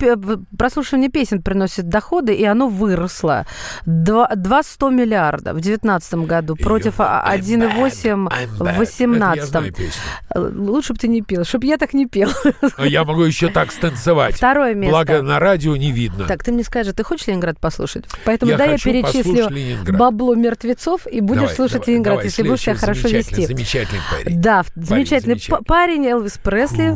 прослушивание 0.58 1.10
песен 1.10 1.42
приносит 1.42 1.88
доходы, 1.88 2.34
и 2.34 2.44
оно 2.44 2.68
выросло. 2.68 3.46
Два, 3.86 4.28
два 4.36 4.64
100 4.64 4.90
миллиарда 4.90 5.52
в 5.52 5.62
2019 5.62 6.14
году 6.26 6.56
против 6.56 6.96
а, 7.00 7.24
1,8 7.36 8.30
в 8.48 8.64
2018. 8.64 9.38
Это 9.38 9.40
я 9.40 9.46
знаю 9.46 9.74
песню. 9.74 10.02
Лучше 10.36 10.94
бы 10.94 11.00
ты 11.00 11.08
не 11.08 11.22
пел, 11.22 11.44
чтобы 11.44 11.66
я 11.66 11.78
так 11.78 11.94
не 11.94 12.06
пел. 12.06 12.30
А 12.78 12.86
я 12.86 13.04
могу 13.04 13.24
еще 13.24 13.50
так 13.50 13.72
станцевать. 13.72 14.36
Второе 14.36 14.74
место. 14.74 14.92
Благо 14.92 15.22
на 15.22 15.40
радио 15.46 15.76
не 15.76 15.92
видно. 15.92 16.26
Так, 16.26 16.44
ты 16.44 16.52
мне 16.52 16.64
скажи, 16.64 16.92
ты 16.92 17.04
хочешь 17.04 17.28
Ленинград 17.28 17.60
послушать? 17.60 18.06
Поэтому 18.26 18.52
Я 18.52 18.58
да, 18.58 18.66
я 18.66 18.78
перечислю 18.78 19.94
бабло 19.94 20.36
мертвецов 20.36 21.08
и 21.08 21.22
будешь 21.22 21.42
Давай, 21.42 21.56
слушать 21.56 21.74
давай, 21.82 21.90
Ленинград, 21.92 22.16
давай, 22.16 22.26
если 22.26 22.44
будешь 22.44 22.62
себя 22.62 22.76
хорошо 22.76 23.08
вести. 23.08 23.46
Замечательный 23.46 24.02
парень. 24.12 24.42
Да, 24.42 24.64
Парень 24.64 24.86
замечательный 24.86 25.34
замечательный. 25.36 25.66
парень 25.66 26.08
Элвис 26.08 26.38
Пресли, 26.38 26.96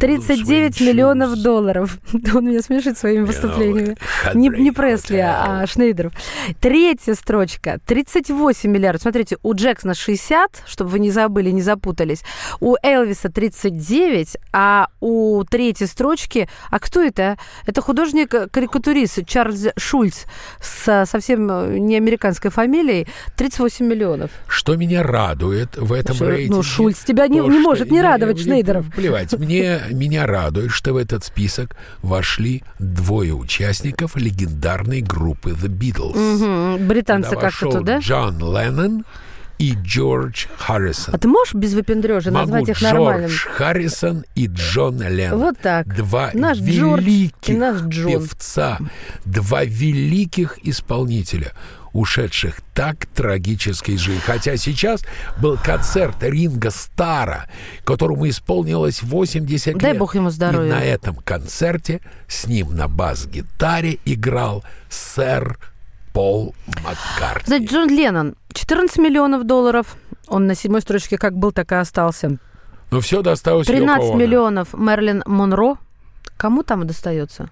39 0.00 0.80
миллионов 0.80 1.40
долларов. 1.42 1.98
Он 2.34 2.46
меня 2.46 2.62
смешит 2.62 2.98
своими 2.98 3.24
выступлениями. 3.24 3.96
Не, 4.34 4.48
не 4.48 4.70
Пресли, 4.72 5.18
а 5.18 5.66
Шнейдеров. 5.66 6.12
Третья 6.60 7.14
строчка, 7.14 7.78
38 7.86 8.70
миллиардов. 8.70 9.02
Смотрите, 9.02 9.36
у 9.42 9.54
Джексона 9.54 9.94
60, 9.94 10.62
чтобы 10.66 10.90
вы 10.90 10.98
не 11.00 11.10
забыли, 11.10 11.50
не 11.50 11.62
запутались. 11.62 12.22
У 12.60 12.76
Элвиса 12.82 13.28
39, 13.30 14.36
а 14.52 14.88
у 15.00 15.44
третьей 15.44 15.86
строчки... 15.86 16.48
А 16.70 16.78
кто 16.78 17.02
это? 17.02 17.36
Это 17.66 17.82
художник-карикатурист 17.90 19.26
Чарльз 19.26 19.66
Шульц 19.76 20.24
с 20.60 21.04
совсем 21.06 21.50
э, 21.50 21.78
не 21.78 21.96
американской 21.96 22.52
фамилией. 22.52 23.08
38 23.36 23.84
миллионов. 23.84 24.30
Что 24.46 24.76
меня 24.76 25.02
радует 25.02 25.76
в 25.76 25.92
этом 25.92 26.14
Ш- 26.14 26.24
ну, 26.24 26.30
рейтинге... 26.30 26.62
Шульц 26.62 27.00
тебя 27.00 27.26
не- 27.26 27.40
не 27.40 27.58
может 27.58 27.90
не 27.90 28.00
радовать, 28.00 28.36
мне 28.36 28.44
Шнейдеров. 28.44 28.86
Плевать. 28.94 29.32
Мне, 29.36 29.80
меня 29.90 30.26
радует, 30.26 30.70
что 30.70 30.92
в 30.92 30.98
этот 30.98 31.24
список 31.24 31.76
вошли 32.00 32.62
двое 32.78 33.34
участников 33.34 34.14
легендарной 34.14 35.00
группы 35.00 35.50
The 35.50 35.66
Beatles. 35.68 36.78
Британцы 36.86 37.34
как-то 37.34 37.80
да? 37.80 37.98
Джон 37.98 38.38
Леннон 38.38 39.04
и 39.60 39.74
Джордж 39.74 40.46
Харрисон. 40.56 41.14
А 41.14 41.18
ты 41.18 41.28
можешь 41.28 41.52
без 41.52 41.74
выпендрежа 41.74 42.30
Могу 42.30 42.50
назвать 42.50 42.70
их 42.70 42.78
Джордж 42.78 42.92
нормальным? 42.94 43.30
Харрисон 43.30 44.24
и 44.34 44.46
Джон 44.46 45.02
Леннон. 45.02 45.38
Вот 45.38 45.58
так. 45.58 45.86
Два 45.94 46.30
Наш 46.32 46.56
Джордж 46.58 47.02
и 47.02 47.04
великих 47.04 47.58
наш 47.58 47.82
Джон. 47.82 48.10
певца, 48.12 48.78
два 49.26 49.64
великих 49.64 50.58
исполнителя, 50.66 51.52
ушедших 51.92 52.62
так 52.72 53.04
трагически 53.04 53.90
из 53.90 54.00
жизни. 54.00 54.22
Хотя 54.24 54.56
сейчас 54.56 55.02
был 55.42 55.58
концерт 55.62 56.16
Ринга 56.22 56.70
Стара, 56.70 57.46
которому 57.84 58.26
исполнилось 58.30 59.02
80 59.02 59.76
Дай 59.76 59.90
лет. 59.90 59.98
бог 59.98 60.14
ему 60.14 60.30
здоровья. 60.30 60.68
И 60.68 60.70
на 60.70 60.82
этом 60.82 61.16
концерте 61.16 62.00
с 62.28 62.46
ним 62.46 62.74
на 62.74 62.88
бас-гитаре 62.88 63.98
играл 64.06 64.64
сэр 64.88 65.58
Пол 66.12 66.54
Маккартни. 66.84 67.44
Значит, 67.46 67.70
Джон 67.70 67.88
Леннон, 67.88 68.34
14 68.52 68.98
миллионов 68.98 69.44
долларов. 69.44 69.96
Он 70.28 70.46
на 70.46 70.54
седьмой 70.54 70.80
строчке 70.80 71.18
как 71.18 71.36
был, 71.36 71.52
так 71.52 71.72
и 71.72 71.76
остался. 71.76 72.38
Но 72.90 73.00
все 73.00 73.22
досталось 73.22 73.66
13 73.66 74.02
Йоко 74.04 74.14
Оно. 74.14 74.22
миллионов 74.22 74.74
Мерлин 74.74 75.22
Монро. 75.26 75.76
Кому 76.36 76.62
там 76.62 76.86
достается? 76.86 77.48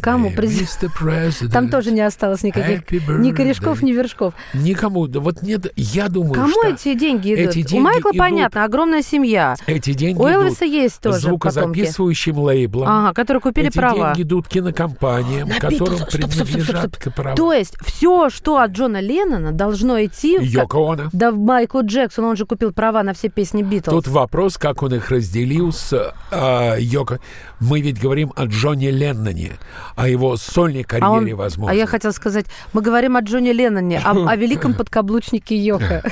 Кому? 0.00 0.30
Презид- 0.30 0.68
Mr. 0.68 0.88
President. 1.00 1.50
Там 1.52 1.68
тоже 1.68 1.90
не 1.92 2.00
осталось 2.00 2.42
никаких 2.42 2.90
ни 2.90 3.32
корешков, 3.32 3.82
ни 3.82 3.92
вершков. 3.92 4.34
Никому. 4.54 5.06
Вот 5.06 5.42
нет, 5.42 5.72
я 5.76 6.08
думаю, 6.08 6.34
Кому 6.34 6.48
что 6.50 6.68
эти 6.68 6.94
деньги 6.94 7.34
идут? 7.34 7.50
эти 7.56 7.62
деньги 7.62 7.80
У 7.80 7.80
Майкла 7.84 8.10
идут- 8.10 8.18
понятно, 8.18 8.64
огромная 8.64 9.02
семья. 9.02 9.56
эти 9.66 9.92
деньги 9.92 10.20
У 10.20 10.26
Элвиса 10.26 10.64
идут 10.66 10.74
есть 10.74 11.00
тоже 11.00 11.20
звукозаписывающим 11.20 12.38
лейблом. 12.38 12.88
Ага, 12.88 13.14
которые 13.14 13.40
купили 13.40 13.68
эти 13.68 13.76
права. 13.76 14.14
деньги 14.14 14.26
идут 14.26 14.48
кинокомпаниям, 14.48 15.48
На 15.48 15.54
которым 15.56 15.94
Битлз. 15.94 16.00
Стоп, 16.00 16.10
стоп, 16.10 16.32
стоп, 16.32 16.32
стоп, 16.32 16.48
принадлежат 16.48 17.14
права. 17.14 17.36
То 17.36 17.52
есть 17.52 17.76
все, 17.84 18.30
что 18.30 18.58
от 18.58 18.72
Джона 18.72 19.00
Леннона 19.00 19.52
должно 19.52 20.02
идти... 20.04 20.36
Йоко 20.40 20.92
Оно. 20.92 21.08
Да 21.12 21.32
Майклу 21.32 21.82
Джексону, 21.84 22.28
он 22.28 22.36
же 22.36 22.46
купил 22.46 22.72
права 22.72 23.02
на 23.02 23.14
все 23.14 23.28
песни 23.28 23.62
Битлз. 23.62 23.94
Тут 23.94 24.08
вопрос, 24.08 24.56
как 24.56 24.82
он 24.82 24.94
их 24.94 25.10
разделил 25.10 25.72
с 25.72 26.14
а, 26.30 26.76
Йоко. 26.78 27.20
Мы 27.60 27.80
ведь 27.80 28.00
говорим 28.00 28.32
о 28.36 28.44
Джоне 28.46 28.89
Ленноне, 28.90 29.58
о 29.96 30.08
его 30.08 30.36
сольной 30.36 30.86
а, 30.88 31.10
он- 31.10 31.18
карьере, 31.18 31.34
возможно. 31.34 31.72
а 31.72 31.74
я 31.74 31.86
хотела 31.86 32.12
сказать, 32.12 32.46
мы 32.72 32.82
говорим 32.82 33.16
о 33.16 33.20
Джоне 33.20 33.52
Lenноне, 33.52 34.00
о, 34.00 34.28
о 34.28 34.36
великом 34.36 34.74
подкаблучнике 34.74 35.56
Йоха. 35.56 36.02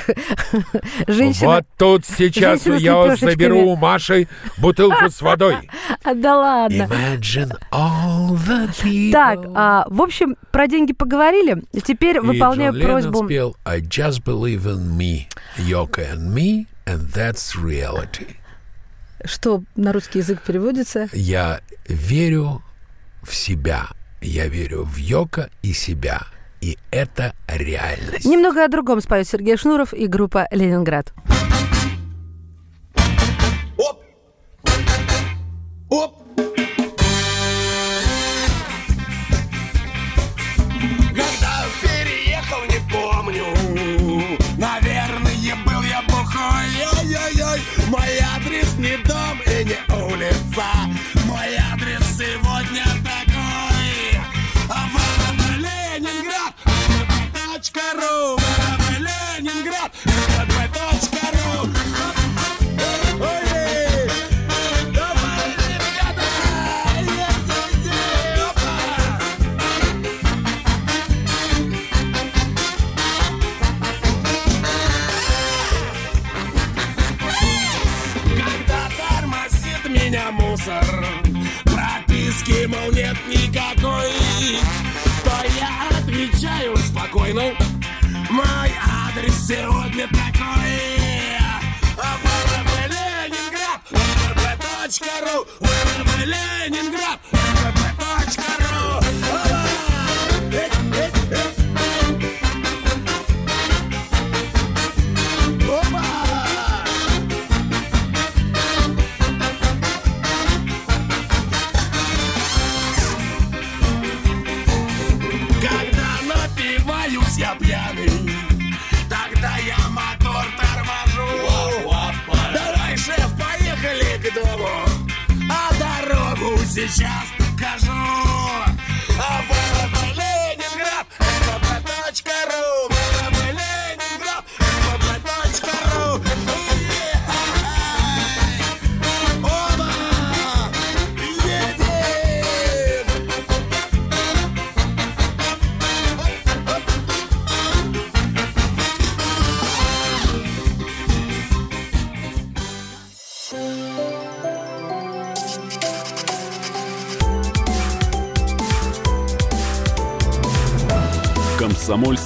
Женщина... 1.07 1.47
Вот 1.47 1.65
тут 1.77 2.05
сейчас 2.05 2.65
я 2.65 3.15
заберу 3.15 3.71
у 3.71 3.75
Маши 3.75 4.27
бутылку 4.57 5.09
с 5.09 5.21
водой. 5.21 5.69
Да 6.15 6.37
ладно. 6.37 6.83
Imagine 6.83 7.51
all 7.71 8.35
the 8.35 8.69
people. 8.81 9.11
Так, 9.11 9.39
а, 9.53 9.85
в 9.89 10.01
общем, 10.01 10.35
про 10.51 10.67
деньги 10.67 10.93
поговорили. 10.93 11.63
Теперь 11.83 12.17
И 12.17 12.19
выполняю 12.19 12.73
Джон 12.73 12.81
Леннон 12.81 13.01
просьбу. 13.01 13.25
спел 13.25 13.55
I 13.65 13.81
just 13.81 14.23
believe 14.23 14.65
in 14.65 14.97
me, 14.97 15.27
Yoko 15.57 16.01
and 16.13 16.33
me, 16.33 16.65
and 16.85 17.11
that's 17.13 17.55
reality. 17.55 18.35
Что 19.25 19.63
на 19.75 19.91
русский 19.91 20.19
язык 20.19 20.41
переводится? 20.41 21.09
Я 21.13 21.61
верю 21.87 22.63
в 23.23 23.33
себя, 23.35 23.87
я 24.21 24.47
верю 24.47 24.83
в 24.83 24.97
Йоко 24.97 25.49
и 25.61 25.73
себя, 25.73 26.23
и 26.61 26.77
это 26.91 27.33
реальность. 27.47 28.25
Немного 28.25 28.63
о 28.63 28.67
другом 28.67 29.01
споет 29.01 29.27
Сергей 29.27 29.57
Шнуров 29.57 29.93
и 29.93 30.07
группа 30.07 30.47
«Ленинград». 30.51 31.13
Оп! 35.89 36.13
Когда 41.09 41.65
переехал, 41.81 42.63
не 42.65 42.79
помню 42.91 43.45
Наверное, 44.57 45.55
был 45.65 45.81
я 45.81 46.01
бухой 46.03 46.69
Ой-ой-ой 46.99 47.61
Мой 47.87 48.19
адрес 48.35 48.75
не 48.77 48.97
дом 48.97 49.41
и 49.47 49.63
не 49.63 49.77
улица 49.95 50.98
нет 83.09 83.17
никакой. 83.27 84.11
То 85.23 85.31
я 85.59 85.97
отвечаю 85.97 86.77
спокойно. 86.77 87.53
Мой 88.29 88.71
адрес 89.07 89.47
сегодня 89.47 90.07
такой. 90.07 91.39
Ленинград 92.87 93.81
ВВП.ру 93.91 95.45
ВВП 95.59 96.25
Ленинград 96.25 97.19
ВВП.ру 97.31 98.68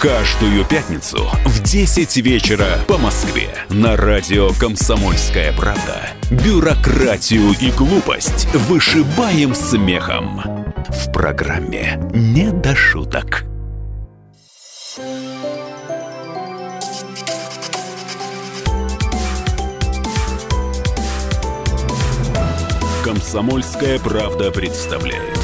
Каждую 0.00 0.64
пятницу 0.64 1.28
в 1.44 1.60
10 1.60 2.18
вечера 2.18 2.78
по 2.86 2.98
Москве 2.98 3.48
на 3.68 3.96
радио 3.96 4.50
«Комсомольская 4.60 5.52
правда». 5.52 6.10
Бюрократию 6.30 7.50
и 7.60 7.72
глупость 7.72 8.46
вышибаем 8.54 9.56
смехом. 9.56 10.40
В 10.86 11.10
программе 11.12 11.98
«Не 12.14 12.52
до 12.52 12.76
шуток». 12.76 13.42
«Комсомольская 23.02 23.98
правда» 23.98 24.52
представляет. 24.52 25.38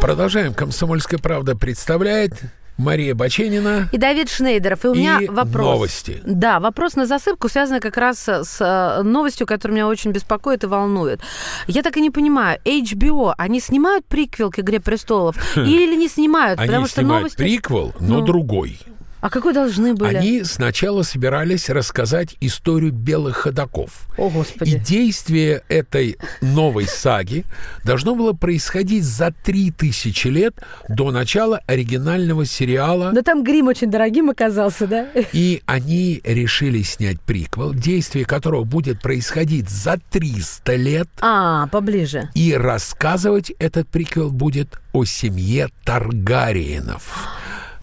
Продолжаем. 0.00 0.54
«Комсомольская 0.54 1.18
правда» 1.18 1.54
представляет 1.54 2.32
Мария 2.78 3.14
Баченина. 3.14 3.88
И 3.92 3.98
Давид 3.98 4.30
Шнейдеров. 4.30 4.84
И 4.84 4.88
у 4.88 4.94
меня 4.94 5.18
И 5.20 5.26
вопрос. 5.28 5.64
новости. 5.74 6.20
Да, 6.24 6.60
вопрос 6.60 6.94
на 6.94 7.06
засыпку, 7.06 7.48
связанный 7.48 7.80
как 7.80 7.96
раз 7.96 8.28
с 8.28 8.58
э, 8.60 9.02
новостью, 9.02 9.46
которая 9.46 9.74
меня 9.76 9.88
очень 9.88 10.12
беспокоит 10.12 10.62
и 10.64 10.66
волнует. 10.68 11.20
Я 11.66 11.82
так 11.82 11.96
и 11.96 12.00
не 12.00 12.10
понимаю, 12.10 12.58
HBO, 12.64 13.34
они 13.36 13.60
снимают 13.60 14.06
приквел 14.06 14.50
к 14.50 14.60
«Игре 14.60 14.80
престолов» 14.80 15.36
или 15.56 15.96
не 15.96 16.08
снимают? 16.08 16.60
Они 16.60 16.68
Потому 16.68 16.86
что 16.86 17.00
снимают 17.00 17.22
новости... 17.22 17.36
приквел, 17.36 17.92
но 18.00 18.20
Ну. 18.20 18.24
другой. 18.24 18.78
А 19.20 19.30
какой 19.30 19.52
должны 19.52 19.94
были? 19.94 20.16
Они 20.16 20.44
сначала 20.44 21.02
собирались 21.02 21.68
рассказать 21.68 22.36
историю 22.40 22.92
белых 22.92 23.36
ходаков. 23.38 24.06
О, 24.16 24.28
И 24.28 24.32
Господи. 24.32 24.78
действие 24.78 25.62
этой 25.68 26.16
новой 26.40 26.86
саги 26.86 27.44
должно 27.84 28.14
было 28.14 28.32
происходить 28.32 29.04
за 29.04 29.32
три 29.44 29.70
тысячи 29.72 30.28
лет 30.28 30.54
до 30.88 31.10
начала 31.10 31.60
оригинального 31.66 32.46
сериала. 32.46 33.10
Но 33.12 33.22
там 33.22 33.42
грим 33.42 33.66
очень 33.66 33.90
дорогим 33.90 34.30
оказался, 34.30 34.86
да? 34.86 35.08
И 35.32 35.62
они 35.66 36.20
решили 36.24 36.82
снять 36.82 37.20
приквел, 37.20 37.74
действие 37.74 38.24
которого 38.24 38.64
будет 38.64 39.00
происходить 39.00 39.68
за 39.68 39.98
300 40.10 40.76
лет. 40.76 41.08
А, 41.20 41.66
поближе. 41.68 42.30
И 42.34 42.54
рассказывать 42.54 43.50
этот 43.58 43.88
приквел 43.88 44.30
будет 44.30 44.78
о 44.92 45.04
семье 45.04 45.68
Таргариенов. 45.84 47.28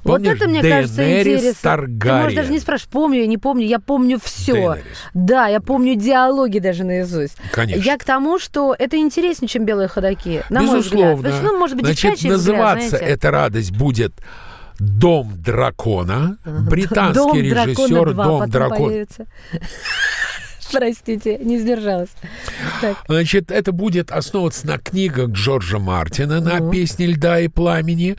Вот 0.06 0.22
Помнишь, 0.22 0.38
это, 0.38 0.48
мне 0.48 0.62
кажется, 0.62 0.98
Дейенерис 0.98 1.26
интересно. 1.26 1.42
Ты 1.42 1.46
можешь 1.48 1.62
Таргариен. 1.62 2.36
даже 2.36 2.52
не 2.52 2.60
спрашивать, 2.60 2.92
помню 2.92 3.20
я, 3.22 3.28
не 3.28 3.38
помню, 3.40 3.66
я 3.66 3.80
помню 3.80 4.20
все. 4.24 4.54
Дейенерис. 4.54 4.98
Да, 5.16 5.48
я 5.48 5.60
помню 5.60 5.96
диалоги 5.96 6.60
даже 6.60 6.84
наизусть. 6.84 7.36
Конечно. 7.52 7.82
Я 7.82 7.98
к 7.98 8.04
тому, 8.04 8.38
что 8.38 8.76
это 8.78 8.98
интереснее, 8.98 9.50
чем 9.50 9.66
белые 9.66 9.88
ходаки. 9.88 10.44
На 10.52 10.62
мой 10.62 10.78
Безусловно. 10.78 11.16
взгляд. 11.16 11.22
То 11.22 11.28
есть, 11.30 11.44
ну, 11.52 11.58
может 11.60 11.76
быть, 11.76 11.86
Значит, 11.88 12.14
взгляд, 12.18 12.32
называться 12.34 12.90
знаете. 12.90 13.06
эта 13.08 13.32
радость 13.32 13.72
будет 13.72 14.14
Дом 14.78 15.32
дракона. 15.42 16.38
Британский 16.46 17.16
Дом 17.16 17.36
режиссер 17.38 18.14
дракона 18.14 18.14
2 18.14 18.24
Дом 18.26 18.50
дракона. 18.50 18.86
появится. 18.88 19.26
Простите, 20.76 21.38
не 21.38 21.58
сдержалась. 21.60 22.10
Так. 22.82 22.98
Значит, 23.08 23.52
это 23.52 23.72
будет 23.72 24.12
основываться 24.12 24.68
на 24.68 24.78
книгах 24.78 25.30
Джорджа 25.30 25.80
Мартина, 25.80 26.42
на 26.42 26.70
песне 26.72 27.08
«Льда 27.08 27.40
и 27.40 27.48
пламени». 27.48 28.16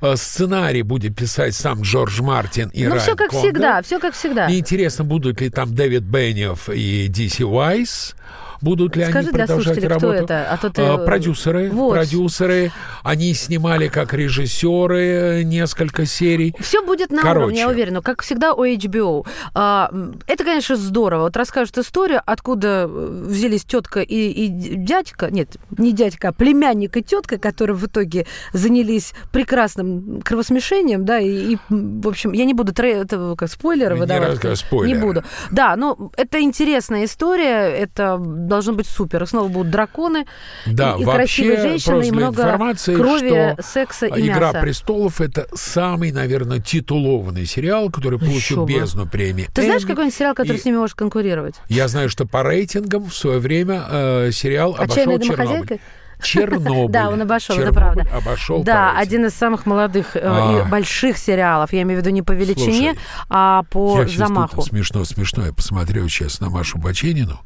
Э, 0.00 0.16
Сценарий 0.16 0.82
будет 0.82 1.16
писать 1.16 1.54
сам 1.54 1.82
Джордж 1.82 2.20
Мартин 2.22 2.68
и 2.70 2.84
Ну, 2.84 2.90
Райан 2.90 3.02
все 3.02 3.16
как 3.16 3.30
Кондор. 3.30 3.50
всегда, 3.50 3.82
все 3.82 3.98
как 4.00 4.14
всегда. 4.14 4.46
Мне 4.46 4.58
интересно, 4.58 5.04
будут 5.04 5.40
ли 5.40 5.48
там 5.50 5.74
Дэвид 5.74 6.02
Бенниов 6.02 6.68
и 6.68 7.06
Диси 7.08 7.42
Уайс. 7.44 8.14
Будут 8.62 8.96
ли 8.96 9.04
Скажи 9.04 9.18
они 9.18 9.28
для 9.36 9.38
продолжать 9.46 9.64
слушателей, 9.74 9.96
кто 9.96 10.06
работу? 10.12 10.24
это? 10.24 10.46
А 10.50 10.56
то 10.56 10.70
ты- 10.70 10.82
А, 10.82 10.98
Продюсеры. 10.98 11.70
Вот. 11.70 11.92
Продюсеры. 11.94 12.72
Они 13.02 13.34
снимали 13.34 13.88
как 13.88 14.14
режиссеры 14.14 15.42
несколько 15.44 16.06
серий. 16.06 16.54
Все 16.60 16.82
будет 16.84 17.10
на 17.10 17.22
Короче. 17.22 17.38
уровне, 17.44 17.60
я 17.60 17.68
уверена, 17.68 18.02
как 18.02 18.22
всегда 18.22 18.54
у 18.54 18.64
HBO. 18.64 19.26
А, 19.54 19.90
это, 20.26 20.44
конечно, 20.44 20.76
здорово. 20.76 21.22
Вот 21.24 21.36
расскажут 21.36 21.76
историю, 21.78 22.22
откуда 22.24 22.88
э, 22.88 23.24
взялись 23.26 23.64
тетка 23.64 24.00
и, 24.00 24.30
и 24.30 24.48
дядька, 24.48 25.30
нет, 25.30 25.56
не 25.76 25.92
дядька, 25.92 26.28
а 26.28 26.32
племянник 26.32 26.96
и 26.96 27.02
тетка, 27.02 27.38
которые 27.38 27.76
в 27.76 27.84
итоге 27.86 28.26
занялись 28.52 29.12
прекрасным 29.32 30.20
кровосмешением, 30.22 31.04
да, 31.04 31.18
и, 31.18 31.54
и, 31.54 31.58
в 31.68 32.08
общем, 32.08 32.32
я 32.32 32.44
не 32.44 32.54
буду 32.54 32.72
тре- 32.72 32.92
это, 33.02 33.34
как 33.36 33.50
спойлеры 33.50 33.94
Не 33.94 34.00
выдавать. 34.00 34.58
спойлеры. 34.58 34.98
Не 34.98 35.04
буду. 35.04 35.24
Да, 35.50 35.76
но 35.76 36.10
это 36.16 36.40
интересная 36.40 37.04
история, 37.04 37.68
это 37.70 38.16
должно 38.54 38.72
быть 38.74 38.86
супер. 38.86 39.22
И 39.22 39.26
снова 39.26 39.48
будут 39.48 39.70
драконы, 39.70 40.26
Да, 40.66 40.94
и, 40.98 41.02
и 41.02 41.04
красивые 41.04 41.60
женщины, 41.60 42.06
и 42.06 42.10
много 42.10 42.42
информации, 42.42 42.94
крови, 42.94 43.54
что 43.54 43.62
секса 43.62 44.06
и 44.06 44.26
«Игра 44.28 44.48
мяса. 44.48 44.60
престолов»— 44.60 45.20
это 45.20 45.46
самый, 45.54 46.12
наверное, 46.12 46.58
титулованный 46.60 47.46
сериал, 47.46 47.90
который 47.90 48.18
получил 48.18 48.66
Еще 48.66 48.78
бездну 48.80 49.06
премии. 49.06 49.48
Ты 49.54 49.62
знаешь 49.62 49.82
какой-нибудь 49.86 50.14
сериал, 50.16 50.34
который 50.34 50.56
и- 50.56 50.60
с 50.60 50.64
ними 50.64 50.76
может 50.76 50.96
конкурировать? 50.96 51.54
Я 51.68 51.88
знаю, 51.88 52.08
что 52.08 52.26
по 52.26 52.42
рейтингам 52.42 53.04
в 53.08 53.14
свое 53.14 53.38
время 53.38 53.84
э, 53.90 54.30
сериал 54.32 54.76
«Отчаянная 54.78 55.16
обошел 55.16 55.36
домохозяйка»? 55.36 55.78
Чернобыль. 56.24 56.92
Да, 56.92 57.10
он 57.10 57.22
обошел, 57.22 57.56
это 57.56 57.72
правда. 57.72 58.06
обошел 58.12 58.62
Да, 58.62 58.96
один 58.96 59.26
из 59.26 59.34
самых 59.34 59.66
молодых 59.66 60.16
э, 60.16 60.20
и 60.20 60.70
больших 60.70 61.18
сериалов. 61.18 61.72
Я 61.72 61.82
имею 61.82 62.00
в 62.00 62.02
виду 62.02 62.14
не 62.14 62.22
по 62.22 62.32
величине, 62.32 62.94
а 63.28 63.62
по 63.70 64.04
замаху. 64.06 64.62
смешно, 64.62 65.04
смешно. 65.04 65.46
Я 65.46 65.52
посмотрел 65.52 66.08
сейчас 66.08 66.40
на 66.40 66.50
Машу 66.50 66.78
Баченину 66.78 67.40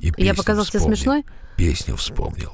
и 0.00 0.12
Я 0.16 0.34
показалась 0.34 0.70
тебе 0.70 0.80
смешной? 0.80 1.24
Песню 1.56 1.96
вспомнил. 1.96 2.52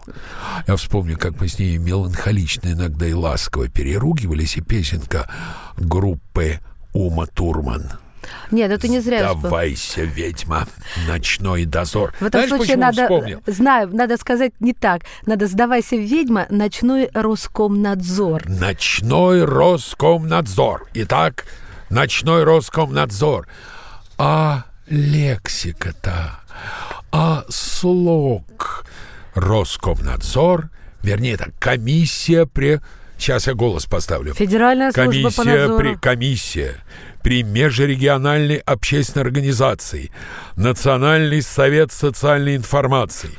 Я 0.67 0.77
вспомнил, 0.77 1.19
как 1.19 1.39
мы 1.39 1.49
с 1.49 1.59
ней 1.59 1.77
меланхолично 1.77 2.69
иногда 2.69 3.07
и 3.07 3.13
ласково 3.13 3.69
переругивались, 3.69 4.57
и 4.57 4.63
песенка 4.63 5.29
группы 5.77 6.61
Ума 6.95 7.27
Турман. 7.27 7.91
Нет, 8.51 8.71
это 8.71 8.89
не 8.89 9.01
зря. 9.01 9.35
Давайся, 9.35 10.03
ведьма, 10.03 10.67
ночной 11.07 11.65
дозор. 11.65 12.13
В 12.21 12.27
этом 12.27 12.43
Знаешь, 12.43 12.49
случае 12.49 12.77
надо, 12.77 13.03
вспомнил? 13.03 13.43
знаю, 13.47 13.89
надо 13.93 14.17
сказать 14.17 14.53
не 14.61 14.73
так. 14.73 15.03
Надо 15.27 15.47
сдавайся, 15.47 15.97
ведьма, 15.97 16.47
ночной 16.51 17.11
Роскомнадзор. 17.13 18.49
Ночной 18.49 19.45
Роскомнадзор. 19.45 20.89
Итак, 20.95 21.45
ночной 21.91 22.45
Роскомнадзор. 22.45 23.49
А 24.17 24.65
лексика-то, 24.89 26.41
а 27.11 27.45
слог 27.49 28.85
Роскомнадзор, 29.35 30.71
вернее, 31.03 31.35
это 31.35 31.51
комиссия 31.59 32.47
при... 32.47 32.81
Сейчас 33.17 33.47
я 33.47 33.55
голос 33.55 33.87
поставлю. 33.87 34.35
Федеральная 34.35 34.91
служба 34.91 35.13
комиссия 35.13 35.37
по 35.37 35.45
надзору. 35.45 35.79
При, 35.79 35.95
комиссия 35.95 36.75
при 37.25 37.43
межрегиональной 37.43 38.59
общественной 38.59 39.25
организации 39.25 40.13
Национальный 40.57 41.41
совет 41.41 41.91
социальной 41.91 42.55
информации 42.55 43.31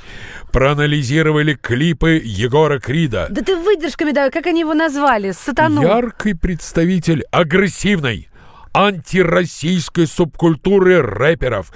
проанализировали 0.51 1.53
клипы 1.53 2.19
Егора 2.23 2.79
Крида. 2.79 3.27
Да 3.29 3.43
ты 3.43 3.55
выдержками 3.55 4.11
давай, 4.11 4.31
как 4.31 4.47
они 4.47 4.61
его 4.61 4.73
назвали? 4.73 5.31
Сатану. 5.31 5.83
Яркий 5.83 6.33
представитель 6.33 7.23
агрессивной 7.29 8.29
антироссийской 8.76 10.07
субкультуры 10.07 11.01
рэперов, 11.01 11.71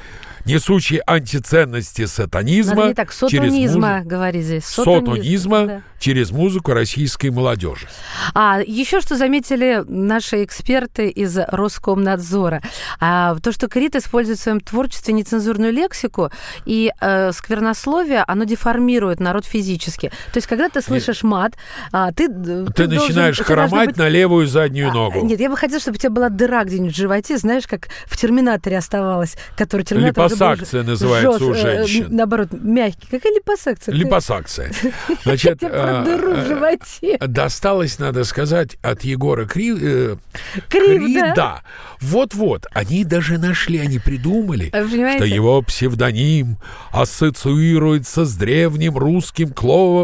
несущий 0.45 0.99
антиценности 1.05 2.05
сатанизма 2.05 2.75
Надо 2.75 2.87
не 2.89 2.93
так, 2.95 3.11
сотунизма, 3.11 3.87
музыку- 3.97 4.09
говори 4.09 4.41
здесь. 4.41 4.65
сотунизма 4.65 5.65
Да. 5.65 5.81
через 5.99 6.31
музыку 6.31 6.73
российской 6.73 7.29
молодежи. 7.29 7.87
А 8.33 8.59
еще 8.65 9.01
что 9.01 9.15
заметили 9.15 9.83
наши 9.87 10.43
эксперты 10.43 11.09
из 11.09 11.37
Роскомнадзора, 11.37 12.61
а, 12.99 13.35
то, 13.43 13.51
что 13.51 13.67
Крит 13.67 13.95
использует 13.95 14.39
в 14.39 14.41
своем 14.41 14.59
творчестве 14.59 15.13
нецензурную 15.13 15.71
лексику 15.73 16.31
и 16.65 16.91
э, 16.99 17.31
сквернословие, 17.31 18.23
оно 18.27 18.45
деформирует 18.45 19.19
народ 19.19 19.45
физически. 19.45 20.07
То 20.31 20.37
есть, 20.37 20.47
когда 20.47 20.69
ты 20.69 20.81
слышишь 20.81 21.21
мат, 21.23 21.53
а, 21.91 22.11
ты... 22.11 22.27
Ты, 22.27 22.87
начинаешь 22.87 23.39
хромать 23.39 23.97
на 23.97 24.07
левую 24.07 24.47
заднюю 24.47 24.91
ногу. 24.93 25.23
Нет, 25.25 25.39
я 25.39 25.49
бы 25.49 25.57
хотела, 25.57 25.79
чтобы 25.79 25.95
у 25.97 25.99
тебя 25.99 26.09
была 26.11 26.29
дыра 26.29 26.63
где-нибудь 26.63 26.88
в 26.93 26.95
животе, 26.95 27.37
знаешь, 27.37 27.67
как 27.67 27.87
в 28.05 28.17
«Терминаторе» 28.17 28.77
оставалось, 28.77 29.35
который 29.57 29.83
«Терминатор» 29.83 30.25
уже 30.25 30.35
Липосакция 30.35 30.83
называется 30.83 31.45
у 31.45 31.53
жёст- 31.53 31.57
э, 31.65 31.85
женщин. 31.85 32.07
Наоборот, 32.09 32.49
мягкий. 32.51 33.07
Какая 33.09 33.33
липосакция? 33.33 33.93
Липосакция. 33.95 34.71
Значит, 35.23 35.59
про 35.59 35.69
а, 36.01 36.03
дыру 36.03 36.33
в 36.33 36.39
а, 36.39 36.45
животе. 36.45 37.17
Досталось, 37.19 37.99
надо 37.99 38.23
сказать, 38.23 38.77
от 38.81 39.03
Егора 39.03 39.45
Кри... 39.45 39.73
э, 39.79 40.15
Кривда. 40.69 40.99
Крида. 40.99 41.61
Вот-вот. 42.01 42.67
Они 42.73 43.03
даже 43.03 43.37
нашли, 43.37 43.77
они 43.79 43.99
придумали, 43.99 44.69
что 44.69 45.25
его 45.25 45.61
псевдоним 45.61 46.57
ассоциируется 46.91 48.25
с 48.25 48.35
древним 48.35 48.97
русским 48.97 49.53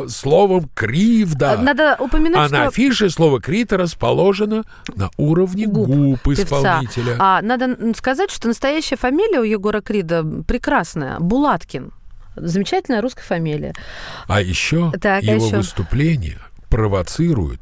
словом 0.10 0.70
«кривда». 0.74 1.58
Надо 1.58 1.96
упомянуть, 2.00 2.38
а 2.38 2.42
на 2.42 2.48
что- 2.48 2.68
афише 2.68 3.10
слово 3.10 3.40
«крита» 3.42 3.78
расположено 3.78 4.64
на 4.96 5.10
уровне 5.18 5.66
губ, 5.66 6.20
певца. 6.24 6.44
исполнителя. 6.44 6.75
А, 7.20 7.42
надо 7.42 7.78
сказать, 7.96 8.32
что 8.32 8.48
настоящая 8.48 8.96
фамилия 8.98 9.40
у 9.40 9.44
Егора 9.44 9.82
Крида 9.82 10.24
прекрасная. 10.48 11.20
Булаткин. 11.20 11.92
Замечательная 12.36 13.02
русская 13.02 13.24
фамилия. 13.24 13.74
А 14.28 14.42
еще 14.42 14.92
Так, 14.92 15.24
а 15.24 15.26
его 15.26 15.46
еще? 15.46 15.58
выступления 15.58 16.40
провоцируют 16.70 17.62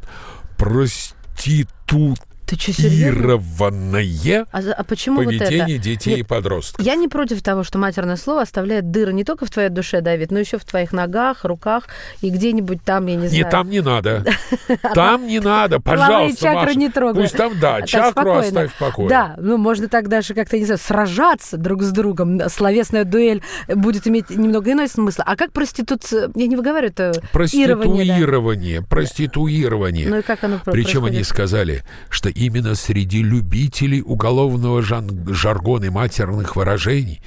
проституированное 2.56 4.46
А, 4.52 4.62
за- 4.62 4.74
а 4.74 4.84
почему 4.84 5.18
вот 5.18 5.26
поведение 5.26 5.76
это? 5.78 5.84
детей 5.84 6.14
и 6.14 6.18
Нет, 6.18 6.28
подростков. 6.28 6.86
Я 6.86 6.96
не 6.96 7.08
против 7.08 7.42
того, 7.42 7.64
что 7.64 7.78
матерное 7.78 8.16
слово 8.16 8.42
оставляет 8.42 8.92
дыры 8.92 9.14
не 9.14 9.24
только 9.24 9.46
в 9.46 9.50
твоей 9.50 9.70
душе, 9.70 10.02
Давид, 10.02 10.32
но 10.32 10.40
еще 10.40 10.58
в 10.58 10.66
твоих 10.66 10.92
ногах, 10.92 11.46
руках 11.46 11.88
и 12.22 12.30
где-нибудь 12.30 12.84
там, 12.84 13.06
я 13.08 13.16
не 13.16 13.28
знаю. 13.28 13.44
Не 13.46 13.50
там 13.50 13.70
не 13.70 13.82
надо. 13.82 14.26
Там 14.94 15.28
не 15.28 15.40
надо, 15.40 15.80
пожалуйста, 15.80 16.54
Маша. 16.54 16.78
не 16.78 16.90
трогай. 16.90 17.24
Пусть 17.24 17.36
там, 17.36 17.54
да, 17.60 17.82
чакру 17.82 18.34
оставь 18.34 18.72
в 18.72 18.78
покое. 18.78 19.10
Да, 19.10 19.36
ну 19.38 19.58
можно 19.58 19.88
так 19.88 20.08
даже 20.08 20.34
как-то, 20.34 20.58
не 20.58 20.66
знаю, 20.66 20.80
сражаться 20.80 21.58
друг 21.58 21.82
с 21.82 21.92
другом. 21.92 22.42
Словесная 22.50 23.04
дуэль 23.04 23.42
будет 23.68 24.08
иметь 24.08 24.30
немного 24.30 24.72
иной 24.72 24.88
смысл. 24.88 25.22
А 25.26 25.36
как 25.36 25.52
проституция? 25.52 26.30
Я 26.36 26.48
не 26.48 26.56
выговариваю 26.56 26.94
да? 26.96 27.12
Проституирование, 27.32 28.82
проституирование. 28.82 30.10
Ну 30.10 30.18
и 30.20 30.22
как 30.22 30.44
оно 30.44 30.60
Причем 30.66 31.06
они 31.06 31.24
сказали, 31.24 31.84
что 32.10 32.30
именно 32.46 32.76
среди 32.76 33.22
любителей 33.22 34.02
уголовного 34.02 34.82
жаргона 34.82 35.86
и 35.86 35.90
матерных 35.90 36.56
выражений 36.56 37.22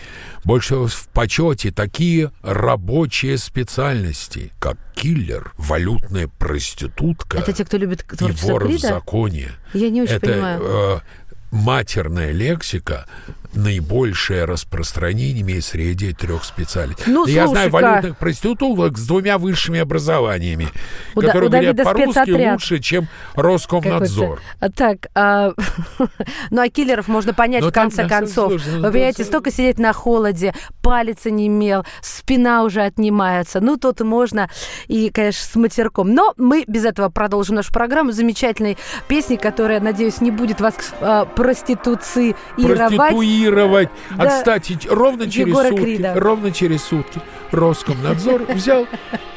больше 0.45 0.87
в 0.87 1.09
почете 1.13 1.73
такие 1.73 2.31
рабочие 2.43 3.37
специальности, 3.39 4.53
как 4.61 4.79
киллер, 4.95 5.53
валютная 5.59 6.29
проститутка 6.29 7.39
Это 7.39 7.53
те, 7.53 7.65
кто 7.65 7.77
любит 7.77 8.05
и 8.21 8.31
вор 8.33 8.69
в 8.69 8.79
законе. 8.79 9.49
Я 9.75 9.91
не 9.91 10.03
очень 10.03 10.15
Это 10.15 10.27
понимаю. 10.33 10.61
э, 10.63 10.99
матерная 11.51 12.33
лексика 12.33 13.07
наибольшее 13.55 14.45
распространение 14.45 15.41
имеет 15.41 15.65
среди 15.65 16.13
трех 16.13 16.45
специальностей. 16.45 17.05
Ну, 17.11 17.27
Я 17.27 17.47
знаю 17.47 17.71
валютных 17.71 18.19
проституток 18.19 18.99
с 18.99 19.07
двумя 19.07 19.39
высшими 19.39 19.81
образованиями, 19.81 20.69
У 21.15 21.23
Да- 21.23 21.29
которые 21.29 21.49
Давида 21.49 21.83
говорят 21.85 22.13
по-русски 22.15 22.31
лучше, 22.53 22.79
чем 22.81 23.09
Роскомнадзор. 23.35 24.41
Так, 24.77 25.07
а, 25.15 25.53
ну 26.51 26.61
а 26.61 26.69
киллеров 26.69 27.09
можно 27.09 27.33
понять 27.33 27.63
Ну, 27.63 27.71
в 27.71 27.73
конце 27.73 28.03
да, 28.03 28.09
концов. 28.11 28.51
слушай, 28.51 28.73
ну, 28.75 28.83
Вы 28.87 28.93
понимаете, 28.93 29.23
это- 29.23 29.31
столько 29.31 29.51
сидеть 29.51 29.79
на 29.79 29.95
холоде, 29.95 30.55
палец 30.83 31.25
онемел, 31.25 31.87
спина 32.03 32.63
уже 32.63 32.83
отнимается. 32.83 33.61
Ну, 33.61 33.79
тут 33.79 34.01
можно 34.01 34.51
и, 34.87 35.09
конечно, 35.11 35.47
с 35.51 35.55
матерком. 35.57 36.13
Но 36.13 36.35
мы 36.37 36.65
без 36.67 36.85
этого 36.85 37.09
продолжим 37.09 37.57
нашу 37.57 37.73
программу 37.73 38.13
замечательной 38.13 38.77
песней, 39.09 39.39
которая, 39.39 39.81
надеюсь, 39.81 40.21
не 40.21 40.31
будет 40.31 40.61
вас 40.61 40.75
а, 41.01 41.25
проституции 41.37 42.35
Проституировать. 42.57 43.89
А, 44.19 44.25
Да. 44.25 44.39
кстати, 44.39 44.79
ровно 44.89 45.31
через 45.31 45.49
Егора 45.49 45.69
сутки, 45.69 45.83
Крида. 45.85 46.15
ровно 46.17 46.51
через 46.51 46.83
сутки 46.83 47.21
Роскомнадзор 47.53 48.43
взял 48.55 48.87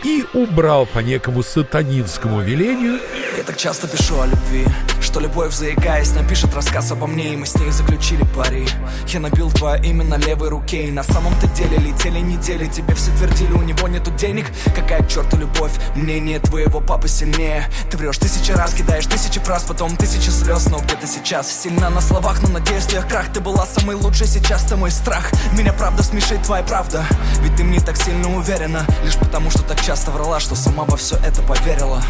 и 0.03 0.25
убрал 0.33 0.85
по 0.87 0.99
некому 0.99 1.43
сатанинскому 1.43 2.41
велению 2.41 2.99
Я 3.37 3.43
так 3.43 3.57
часто 3.57 3.87
пишу 3.87 4.19
о 4.21 4.25
любви 4.25 4.65
Что 5.01 5.19
любовь, 5.19 5.53
заикаясь, 5.53 6.13
напишет 6.15 6.55
рассказ 6.55 6.91
обо 6.91 7.05
мне 7.05 7.33
И 7.33 7.37
мы 7.37 7.45
с 7.45 7.55
ней 7.55 7.69
заключили 7.71 8.23
пари 8.35 8.67
Я 9.07 9.19
набил 9.19 9.51
твое 9.51 9.83
имя 9.85 10.03
на 10.05 10.15
левой 10.17 10.49
руке 10.49 10.85
И 10.87 10.91
на 10.91 11.03
самом-то 11.03 11.47
деле 11.49 11.77
летели 11.77 12.19
недели 12.19 12.65
Тебе 12.67 12.95
все 12.95 13.11
твердили, 13.11 13.51
у 13.51 13.61
него 13.61 13.87
нету 13.87 14.11
денег 14.11 14.45
Какая 14.75 15.03
к 15.03 15.07
черту 15.09 15.37
любовь, 15.37 15.73
мнение 15.95 16.39
твоего 16.39 16.79
папы 16.81 17.07
сильнее 17.07 17.65
Ты 17.91 17.97
врешь 17.97 18.17
тысячи 18.17 18.51
раз, 18.51 18.73
кидаешь 18.73 19.05
тысячи 19.05 19.39
фраз 19.39 19.63
Потом 19.63 19.95
тысячи 19.95 20.29
слез, 20.29 20.67
но 20.71 20.79
где 20.79 20.95
ты 20.95 21.05
сейчас? 21.07 21.47
На 21.89 22.01
словах, 22.01 22.41
но 22.43 22.49
на 22.49 22.59
действиях 22.59 23.07
крах 23.07 23.33
Ты 23.33 23.41
была 23.41 23.65
самой 23.65 23.95
лучшей, 23.95 24.27
сейчас 24.27 24.63
ты 24.63 24.75
мой 24.75 24.91
страх. 24.91 25.31
Меня 25.51 25.73
правда 25.73 26.01
смешит 26.03 26.41
твоя 26.43 26.63
правда. 26.63 27.05
Ведь 27.41 27.55
ты 27.55 27.63
мне 27.63 27.79
так 27.79 27.97
сильно 27.97 28.33
уверена. 28.33 28.85
Лишь 29.03 29.17
потому, 29.17 29.49
что 29.49 29.63
так 29.63 29.81
часто 29.81 30.11
врала 30.11 30.39
Что 30.39 30.55
сама 30.55 30.85
во 30.85 30.95
все 30.95 31.17
это 31.17 31.41
поверила. 31.41 32.01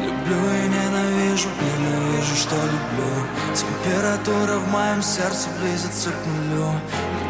Люблю 0.00 0.36
и 0.36 0.68
ненавижу, 0.68 1.48
ненавижу, 1.60 2.36
что 2.36 2.54
люблю. 2.54 3.26
Температура 3.54 4.58
в 4.58 4.68
моем 4.68 5.02
сердце 5.02 5.48
близится 5.60 6.10
к 6.10 6.26
нулю. 6.26 6.70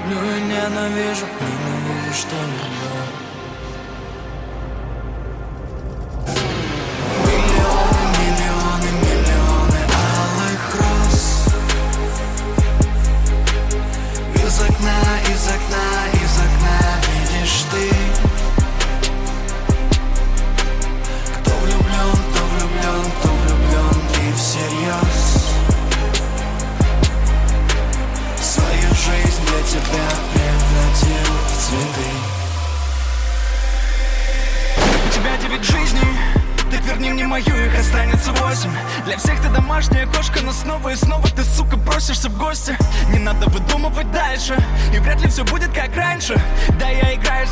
Люблю 0.09 0.36
и 0.36 0.40
ненавижу, 0.42 1.26
ненавижу, 1.40 2.14
что 2.14 2.36
люблю 2.36 2.86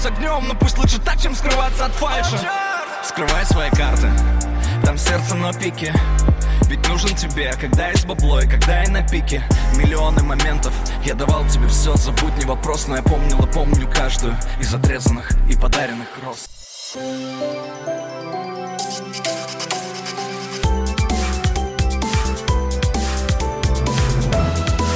с 0.05 0.07
огнем, 0.07 0.47
но 0.47 0.55
пусть 0.55 0.77
лучше 0.77 1.01
так, 1.01 1.19
чем 1.19 1.35
скрываться 1.35 1.87
от 1.87 1.93
фальши. 1.93 2.39
Скрывай 3.03 3.47
свои 3.47 3.71
карты, 3.71 4.11
там 4.85 4.99
сердце 4.99 5.35
на 5.35 5.51
пике. 5.55 5.95
Ведь 6.69 6.87
нужен 6.89 7.17
тебе, 7.17 7.51
когда 7.59 7.89
есть 7.89 8.05
бабло 8.07 8.41
и 8.41 8.47
когда 8.47 8.83
я 8.83 8.91
на 8.91 9.03
пике. 9.03 9.43
Миллионы 9.77 10.23
моментов, 10.23 10.75
я 11.05 11.15
давал 11.15 11.47
тебе 11.47 11.69
все 11.69 11.97
Забудь 11.97 12.37
не 12.37 12.45
вопрос, 12.45 12.87
но 12.87 12.97
я 12.97 13.03
помнил 13.03 13.39
и 13.45 13.51
помню 13.51 13.91
каждую 13.91 14.37
Из 14.61 14.75
отрезанных 14.75 15.31
и 15.49 15.57
подаренных 15.57 16.09
роз. 16.23 16.49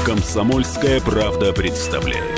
Комсомольская 0.05 1.01
правда 1.01 1.55
представляет. 1.55 2.38